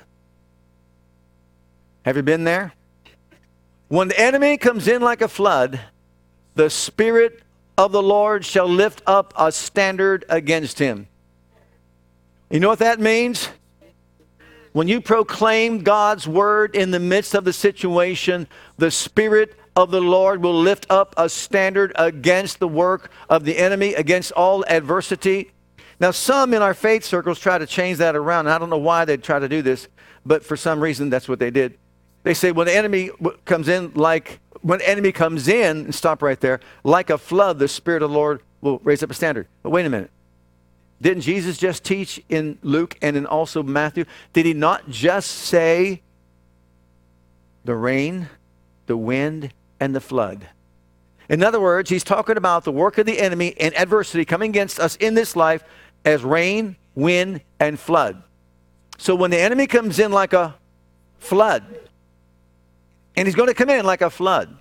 Have 2.04 2.18
you 2.18 2.24
been 2.24 2.44
there? 2.44 2.74
When 3.88 4.10
the 4.10 4.20
enemy 4.20 4.58
comes 4.58 4.88
in 4.88 5.02
like 5.02 5.22
a 5.22 5.28
flood, 5.30 5.80
the 6.56 6.70
Spirit 6.70 7.42
of 7.78 7.92
the 7.92 8.04
Lord 8.04 8.44
shall 8.44 8.68
lift 8.68 9.02
up 9.08 9.34
a 9.38 9.52
standard 9.52 10.26
against 10.28 10.80
him. 10.80 11.08
You 12.50 12.60
know 12.60 12.70
what 12.70 12.80
that 12.80 13.00
means? 13.00 13.50
When 14.74 14.88
you 14.88 15.02
proclaim 15.02 15.80
God's 15.80 16.28
word 16.28 16.76
in 16.76 16.90
the 16.90 17.00
midst 17.00 17.36
of 17.36 17.46
the 17.46 17.54
situation, 17.54 18.48
the 18.78 18.90
Spirit 18.90 19.56
of 19.76 19.92
the 19.92 20.02
Lord 20.02 20.42
will 20.42 20.60
lift 20.60 20.88
up 20.90 21.14
a 21.16 21.30
standard 21.30 21.92
against 21.96 22.60
the 22.60 22.68
work 22.68 23.12
of 23.30 23.46
the 23.46 23.58
enemy, 23.58 23.94
against 23.94 24.32
all 24.32 24.66
adversity. 24.68 25.52
Now, 26.00 26.10
some 26.10 26.56
in 26.56 26.64
our 26.64 26.74
faith 26.74 27.04
circles 27.04 27.40
try 27.40 27.60
to 27.60 27.68
change 27.68 28.00
that 28.00 28.16
around. 28.16 28.50
I 28.50 28.58
don't 28.58 28.72
know 28.72 28.78
why 28.78 29.06
they 29.06 29.16
try 29.16 29.38
to 29.38 29.48
do 29.48 29.62
this, 29.62 29.88
but 30.26 30.44
for 30.44 30.58
some 30.58 30.80
reason, 30.80 31.12
that's 31.12 31.30
what 31.30 31.38
they 31.38 31.52
did. 31.52 31.78
They 32.24 32.34
say 32.34 32.52
when 32.52 32.66
the 32.66 32.76
enemy 32.76 33.12
comes 33.46 33.68
in 33.68 33.94
like 33.94 34.40
when 34.64 34.82
enemy 34.82 35.12
comes 35.12 35.50
in, 35.50 35.92
stop 35.92 36.22
right 36.24 36.40
there, 36.40 36.62
like 36.84 37.10
a 37.10 37.18
flood, 37.18 37.60
the 37.60 37.68
Spirit 37.68 38.02
of 38.02 38.10
the 38.10 38.16
Lord 38.16 38.42
will 38.62 38.80
raise 38.80 39.04
up 39.04 39.12
a 39.12 39.14
standard. 39.14 39.48
But 39.62 39.70
wait 39.70 39.86
a 39.86 39.90
minute. 39.90 40.10
Didn't 41.04 41.24
Jesus 41.24 41.58
just 41.58 41.84
teach 41.84 42.24
in 42.30 42.58
Luke 42.62 42.98
and 43.02 43.18
in 43.18 43.26
also 43.26 43.62
Matthew? 43.62 44.06
Did 44.32 44.46
he 44.46 44.54
not 44.54 44.90
just 44.90 45.30
say 45.30 46.02
the 47.66 47.76
rain, 47.76 48.30
the 48.86 48.96
wind, 48.96 49.54
and 49.82 49.94
the 49.94 50.00
flood? 50.00 50.48
In 51.28 51.44
other 51.44 51.60
words, 51.60 51.90
he's 51.90 52.06
talking 52.06 52.38
about 52.38 52.64
the 52.64 52.72
work 52.72 52.98
of 52.98 53.06
the 53.06 53.20
enemy 53.20 53.54
and 53.60 53.76
adversity 53.76 54.24
coming 54.24 54.50
against 54.50 54.80
us 54.80 54.96
in 54.96 55.14
this 55.14 55.36
life 55.36 55.66
as 56.06 56.24
rain, 56.24 56.78
wind, 56.96 57.42
and 57.60 57.78
flood. 57.78 58.24
So 58.98 59.14
when 59.14 59.30
the 59.30 59.42
enemy 59.42 59.68
comes 59.68 60.00
in 60.00 60.14
like 60.14 60.32
a 60.32 60.56
flood, 61.20 61.66
and 63.18 63.28
he's 63.28 63.36
going 63.36 63.50
to 63.50 63.54
come 63.54 63.70
in 63.70 63.86
like 63.86 64.02
a 64.02 64.10
flood. 64.10 64.58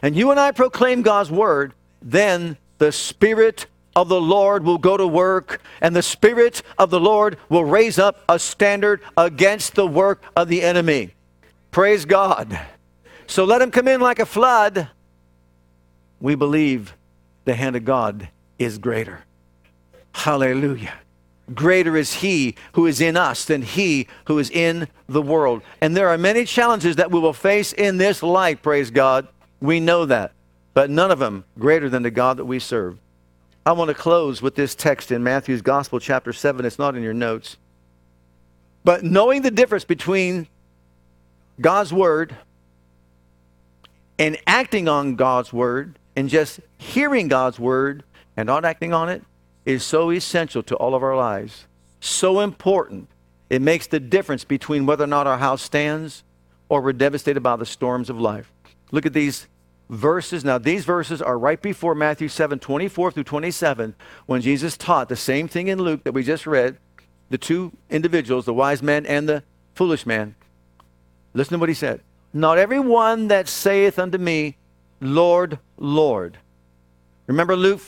And 0.00 0.14
you 0.14 0.30
and 0.30 0.38
I 0.38 0.52
proclaim 0.52 1.02
God's 1.02 1.32
word, 1.32 1.74
then 2.00 2.56
the 2.78 2.92
Spirit 2.92 3.66
of 3.96 4.08
the 4.08 4.20
Lord 4.20 4.64
will 4.64 4.78
go 4.78 4.96
to 4.96 5.06
work, 5.06 5.60
and 5.80 5.94
the 5.94 6.02
Spirit 6.02 6.62
of 6.78 6.90
the 6.90 7.00
Lord 7.00 7.36
will 7.48 7.64
raise 7.64 7.98
up 7.98 8.22
a 8.28 8.38
standard 8.38 9.00
against 9.16 9.74
the 9.74 9.86
work 9.86 10.22
of 10.36 10.48
the 10.48 10.62
enemy. 10.62 11.14
Praise 11.70 12.04
God. 12.04 12.58
So 13.26 13.44
let 13.44 13.62
him 13.62 13.70
come 13.70 13.88
in 13.88 14.00
like 14.00 14.18
a 14.18 14.26
flood. 14.26 14.88
We 16.20 16.34
believe 16.34 16.94
the 17.44 17.54
hand 17.54 17.76
of 17.76 17.84
God 17.84 18.28
is 18.58 18.78
greater. 18.78 19.24
Hallelujah. 20.12 20.94
Greater 21.54 21.96
is 21.96 22.14
He 22.14 22.54
who 22.74 22.86
is 22.86 23.00
in 23.00 23.16
us 23.16 23.44
than 23.44 23.62
He 23.62 24.06
who 24.26 24.38
is 24.38 24.50
in 24.50 24.88
the 25.08 25.22
world. 25.22 25.62
And 25.80 25.96
there 25.96 26.08
are 26.08 26.18
many 26.18 26.44
challenges 26.44 26.96
that 26.96 27.10
we 27.10 27.18
will 27.18 27.32
face 27.32 27.72
in 27.72 27.96
this 27.96 28.22
life, 28.22 28.62
praise 28.62 28.90
God. 28.90 29.26
We 29.60 29.80
know 29.80 30.06
that. 30.06 30.32
But 30.74 30.90
none 30.90 31.10
of 31.10 31.18
them 31.18 31.44
greater 31.58 31.88
than 31.88 32.02
the 32.02 32.10
God 32.10 32.36
that 32.36 32.44
we 32.44 32.58
serve. 32.60 32.98
I 33.64 33.72
want 33.72 33.88
to 33.88 33.94
close 33.94 34.40
with 34.40 34.54
this 34.54 34.74
text 34.74 35.12
in 35.12 35.22
Matthew's 35.22 35.60
Gospel, 35.60 36.00
chapter 36.00 36.32
7. 36.32 36.64
It's 36.64 36.78
not 36.78 36.96
in 36.96 37.02
your 37.02 37.12
notes. 37.12 37.58
But 38.84 39.04
knowing 39.04 39.42
the 39.42 39.50
difference 39.50 39.84
between 39.84 40.48
God's 41.60 41.92
Word 41.92 42.34
and 44.18 44.38
acting 44.46 44.88
on 44.88 45.14
God's 45.14 45.52
Word 45.52 45.98
and 46.16 46.30
just 46.30 46.60
hearing 46.78 47.28
God's 47.28 47.58
Word 47.58 48.02
and 48.34 48.46
not 48.46 48.64
acting 48.64 48.94
on 48.94 49.10
it 49.10 49.22
is 49.66 49.84
so 49.84 50.10
essential 50.10 50.62
to 50.62 50.74
all 50.76 50.94
of 50.94 51.02
our 51.02 51.16
lives, 51.16 51.66
so 52.00 52.40
important. 52.40 53.10
It 53.50 53.60
makes 53.60 53.86
the 53.86 54.00
difference 54.00 54.44
between 54.44 54.86
whether 54.86 55.04
or 55.04 55.08
not 55.08 55.26
our 55.26 55.38
house 55.38 55.60
stands 55.60 56.24
or 56.70 56.80
we're 56.80 56.94
devastated 56.94 57.42
by 57.42 57.56
the 57.56 57.66
storms 57.66 58.08
of 58.08 58.18
life. 58.18 58.50
Look 58.90 59.04
at 59.04 59.12
these 59.12 59.48
verses. 59.90 60.44
Now, 60.44 60.56
these 60.56 60.84
verses 60.84 61.20
are 61.20 61.38
right 61.38 61.60
before 61.60 61.94
Matthew 61.94 62.28
7 62.28 62.58
24 62.58 63.10
through 63.10 63.24
27, 63.24 63.94
when 64.24 64.40
Jesus 64.40 64.76
taught 64.76 65.08
the 65.08 65.16
same 65.16 65.48
thing 65.48 65.68
in 65.68 65.82
Luke 65.82 66.04
that 66.04 66.12
we 66.12 66.22
just 66.22 66.46
read 66.46 66.78
the 67.28 67.36
two 67.38 67.72
individuals, 67.90 68.46
the 68.46 68.54
wise 68.54 68.82
man 68.82 69.04
and 69.04 69.28
the 69.28 69.42
foolish 69.74 70.06
man. 70.06 70.34
Listen 71.34 71.54
to 71.54 71.58
what 71.58 71.68
he 71.68 71.74
said. 71.74 72.00
Not 72.32 72.58
every 72.58 72.80
one 72.80 73.28
that 73.28 73.48
saith 73.48 73.98
unto 73.98 74.18
me, 74.18 74.56
Lord, 75.00 75.58
Lord. 75.76 76.38
Remember 77.26 77.56
Luke 77.56 77.80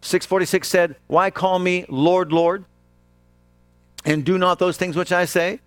646 0.00 0.68
said, 0.68 0.96
Why 1.08 1.30
call 1.30 1.58
me 1.58 1.84
Lord, 1.88 2.32
Lord? 2.32 2.64
And 4.04 4.24
do 4.24 4.38
not 4.38 4.58
those 4.58 4.76
things 4.76 4.96
which 4.96 5.12
I 5.12 5.24
say? 5.24 5.60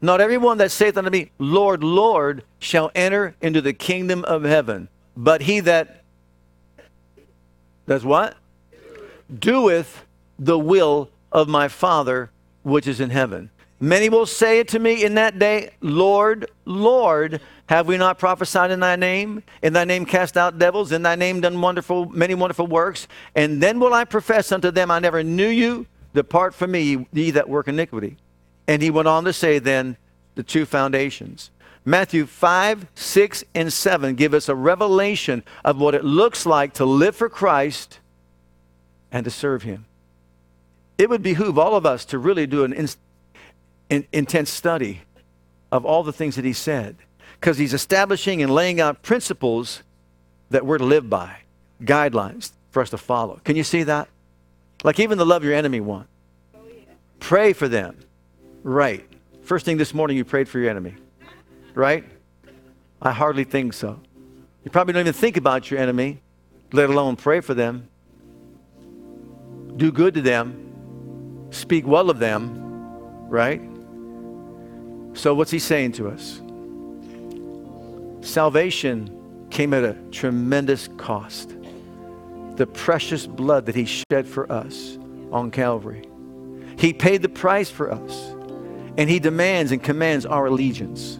Not 0.00 0.20
everyone 0.20 0.58
that 0.58 0.70
saith 0.70 0.96
unto 0.96 1.10
me, 1.10 1.30
Lord, 1.38 1.82
Lord, 1.84 2.44
shall 2.58 2.90
enter 2.94 3.36
into 3.40 3.60
the 3.60 3.72
kingdom 3.72 4.24
of 4.24 4.42
heaven, 4.42 4.88
but 5.16 5.42
he 5.42 5.60
that 5.60 6.04
does 7.86 8.04
what? 8.04 8.36
Doeth 9.32 10.04
the 10.38 10.58
will 10.58 11.10
of 11.30 11.48
my 11.48 11.68
Father 11.68 12.30
which 12.62 12.86
is 12.86 13.00
in 13.00 13.10
heaven. 13.10 13.50
Many 13.80 14.08
will 14.08 14.26
say 14.26 14.60
it 14.60 14.68
to 14.68 14.78
me 14.78 15.04
in 15.04 15.14
that 15.14 15.40
day, 15.40 15.70
Lord, 15.80 16.48
Lord, 16.64 17.40
have 17.66 17.88
we 17.88 17.96
not 17.96 18.18
prophesied 18.18 18.70
in 18.70 18.78
thy 18.78 18.94
name? 18.94 19.42
In 19.60 19.72
thy 19.72 19.84
name 19.84 20.04
cast 20.04 20.36
out 20.36 20.58
devils, 20.58 20.92
in 20.92 21.02
thy 21.02 21.16
name 21.16 21.40
done 21.40 21.60
wonderful, 21.60 22.06
many 22.06 22.34
wonderful 22.34 22.66
works. 22.66 23.08
And 23.34 23.60
then 23.60 23.80
will 23.80 23.92
I 23.92 24.04
profess 24.04 24.52
unto 24.52 24.70
them, 24.70 24.90
I 24.90 25.00
never 25.00 25.24
knew 25.24 25.48
you. 25.48 25.86
Depart 26.14 26.54
from 26.54 26.72
me, 26.72 27.06
ye 27.12 27.32
that 27.32 27.48
work 27.48 27.66
iniquity. 27.66 28.18
And 28.68 28.82
he 28.82 28.90
went 28.90 29.08
on 29.08 29.24
to 29.24 29.32
say 29.32 29.58
then 29.58 29.96
the 30.34 30.42
two 30.42 30.64
foundations. 30.64 31.50
Matthew 31.84 32.26
5, 32.26 32.86
6, 32.94 33.44
and 33.54 33.72
7 33.72 34.14
give 34.14 34.34
us 34.34 34.48
a 34.48 34.54
revelation 34.54 35.42
of 35.64 35.78
what 35.78 35.94
it 35.94 36.04
looks 36.04 36.46
like 36.46 36.74
to 36.74 36.84
live 36.84 37.16
for 37.16 37.28
Christ 37.28 37.98
and 39.10 39.24
to 39.24 39.30
serve 39.30 39.64
him. 39.64 39.86
It 40.96 41.10
would 41.10 41.22
behoove 41.22 41.58
all 41.58 41.74
of 41.74 41.84
us 41.84 42.04
to 42.06 42.18
really 42.18 42.46
do 42.46 42.64
an 42.64 42.72
in, 42.72 42.88
in, 43.90 44.06
intense 44.12 44.50
study 44.50 45.02
of 45.72 45.84
all 45.84 46.02
the 46.02 46.12
things 46.12 46.36
that 46.36 46.44
he 46.44 46.52
said 46.52 46.96
because 47.40 47.58
he's 47.58 47.74
establishing 47.74 48.42
and 48.42 48.54
laying 48.54 48.80
out 48.80 49.02
principles 49.02 49.82
that 50.50 50.64
we're 50.64 50.78
to 50.78 50.84
live 50.84 51.10
by, 51.10 51.38
guidelines 51.82 52.52
for 52.70 52.82
us 52.82 52.90
to 52.90 52.98
follow. 52.98 53.40
Can 53.42 53.56
you 53.56 53.64
see 53.64 53.82
that? 53.82 54.08
Like 54.84 55.00
even 55.00 55.18
the 55.18 55.26
love 55.26 55.42
your 55.42 55.54
enemy 55.54 55.80
one. 55.80 56.06
Oh, 56.54 56.60
Pray 57.18 57.52
for 57.52 57.66
them. 57.66 57.98
Right. 58.62 59.04
First 59.42 59.64
thing 59.64 59.76
this 59.76 59.92
morning, 59.92 60.16
you 60.16 60.24
prayed 60.24 60.48
for 60.48 60.60
your 60.60 60.70
enemy. 60.70 60.94
Right? 61.74 62.04
I 63.00 63.12
hardly 63.12 63.44
think 63.44 63.72
so. 63.72 64.00
You 64.64 64.70
probably 64.70 64.92
don't 64.92 65.00
even 65.00 65.12
think 65.12 65.36
about 65.36 65.70
your 65.70 65.80
enemy, 65.80 66.22
let 66.72 66.88
alone 66.88 67.16
pray 67.16 67.40
for 67.40 67.54
them. 67.54 67.88
Do 69.76 69.90
good 69.90 70.14
to 70.14 70.22
them. 70.22 71.48
Speak 71.50 71.86
well 71.86 72.10
of 72.10 72.18
them. 72.18 72.60
Right? 73.28 73.60
So, 75.14 75.34
what's 75.34 75.50
he 75.50 75.58
saying 75.58 75.92
to 75.92 76.08
us? 76.08 76.40
Salvation 78.26 79.46
came 79.50 79.74
at 79.74 79.84
a 79.84 79.94
tremendous 80.10 80.88
cost. 80.96 81.54
The 82.56 82.66
precious 82.66 83.26
blood 83.26 83.66
that 83.66 83.74
he 83.74 83.84
shed 83.84 84.26
for 84.26 84.50
us 84.50 84.98
on 85.32 85.50
Calvary. 85.50 86.08
He 86.78 86.92
paid 86.92 87.22
the 87.22 87.28
price 87.28 87.70
for 87.70 87.90
us, 87.90 88.30
and 88.96 89.08
he 89.10 89.18
demands 89.18 89.72
and 89.72 89.82
commands 89.82 90.24
our 90.24 90.46
allegiance. 90.46 91.18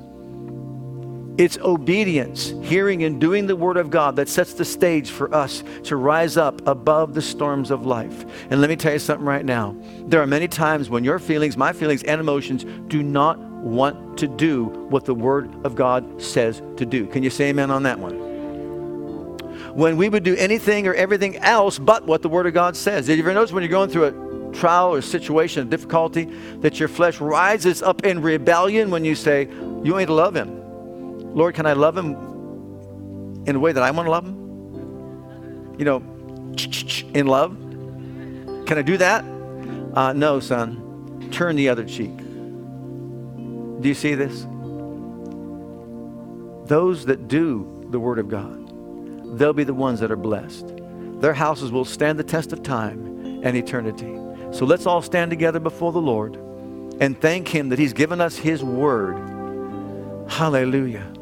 It's 1.42 1.58
obedience, 1.58 2.54
hearing 2.62 3.02
and 3.02 3.20
doing 3.20 3.48
the 3.48 3.56
Word 3.56 3.76
of 3.76 3.90
God 3.90 4.14
that 4.14 4.28
sets 4.28 4.54
the 4.54 4.64
stage 4.64 5.10
for 5.10 5.34
us 5.34 5.64
to 5.82 5.96
rise 5.96 6.36
up 6.36 6.64
above 6.68 7.14
the 7.14 7.20
storms 7.20 7.72
of 7.72 7.84
life. 7.84 8.24
And 8.48 8.60
let 8.60 8.70
me 8.70 8.76
tell 8.76 8.92
you 8.92 9.00
something 9.00 9.26
right 9.26 9.44
now. 9.44 9.74
There 10.06 10.22
are 10.22 10.26
many 10.28 10.46
times 10.46 10.88
when 10.88 11.02
your 11.02 11.18
feelings, 11.18 11.56
my 11.56 11.72
feelings, 11.72 12.04
and 12.04 12.20
emotions 12.20 12.64
do 12.86 13.02
not 13.02 13.40
want 13.40 14.16
to 14.18 14.28
do 14.28 14.66
what 14.66 15.04
the 15.04 15.16
Word 15.16 15.52
of 15.66 15.74
God 15.74 16.22
says 16.22 16.62
to 16.76 16.86
do. 16.86 17.08
Can 17.08 17.24
you 17.24 17.30
say 17.30 17.48
amen 17.48 17.72
on 17.72 17.82
that 17.82 17.98
one? 17.98 18.14
When 19.74 19.96
we 19.96 20.08
would 20.08 20.22
do 20.22 20.36
anything 20.36 20.86
or 20.86 20.94
everything 20.94 21.38
else 21.38 21.76
but 21.76 22.06
what 22.06 22.22
the 22.22 22.28
Word 22.28 22.46
of 22.46 22.54
God 22.54 22.76
says. 22.76 23.06
Did 23.06 23.18
you 23.18 23.24
ever 23.24 23.34
notice 23.34 23.50
when 23.50 23.64
you're 23.64 23.68
going 23.68 23.90
through 23.90 24.04
a 24.04 24.54
trial 24.54 24.94
or 24.94 25.02
situation, 25.02 25.66
a 25.66 25.68
difficulty, 25.68 26.26
that 26.60 26.78
your 26.78 26.88
flesh 26.88 27.20
rises 27.20 27.82
up 27.82 28.04
in 28.04 28.22
rebellion 28.22 28.92
when 28.92 29.04
you 29.04 29.16
say, 29.16 29.48
You 29.82 29.98
ain't 29.98 30.08
love 30.08 30.36
Him? 30.36 30.61
Lord, 31.34 31.54
can 31.54 31.66
I 31.66 31.72
love 31.72 31.96
Him 31.96 32.14
in 33.46 33.56
a 33.56 33.58
way 33.58 33.72
that 33.72 33.82
I 33.82 33.90
want 33.90 34.06
to 34.06 34.10
love 34.10 34.24
Him? 34.24 35.76
You 35.78 35.84
know, 35.84 36.02
in 37.14 37.26
love? 37.26 37.56
Can 38.66 38.78
I 38.78 38.82
do 38.82 38.96
that? 38.98 39.24
Uh, 39.94 40.12
no, 40.12 40.40
son. 40.40 41.28
Turn 41.32 41.56
the 41.56 41.68
other 41.68 41.84
cheek. 41.84 42.16
Do 42.16 43.88
you 43.88 43.94
see 43.94 44.14
this? 44.14 44.46
Those 46.68 47.06
that 47.06 47.28
do 47.28 47.86
the 47.90 47.98
Word 47.98 48.18
of 48.18 48.28
God, 48.28 49.38
they'll 49.38 49.52
be 49.52 49.64
the 49.64 49.74
ones 49.74 50.00
that 50.00 50.10
are 50.10 50.16
blessed. 50.16 50.72
Their 51.20 51.34
houses 51.34 51.72
will 51.72 51.84
stand 51.84 52.18
the 52.18 52.24
test 52.24 52.52
of 52.52 52.62
time 52.62 53.42
and 53.42 53.56
eternity. 53.56 54.16
So 54.52 54.64
let's 54.66 54.86
all 54.86 55.02
stand 55.02 55.30
together 55.30 55.58
before 55.58 55.92
the 55.92 56.00
Lord 56.00 56.36
and 57.00 57.20
thank 57.20 57.48
Him 57.48 57.70
that 57.70 57.78
He's 57.78 57.92
given 57.92 58.20
us 58.20 58.36
His 58.36 58.62
Word. 58.62 59.16
Hallelujah. 60.28 61.12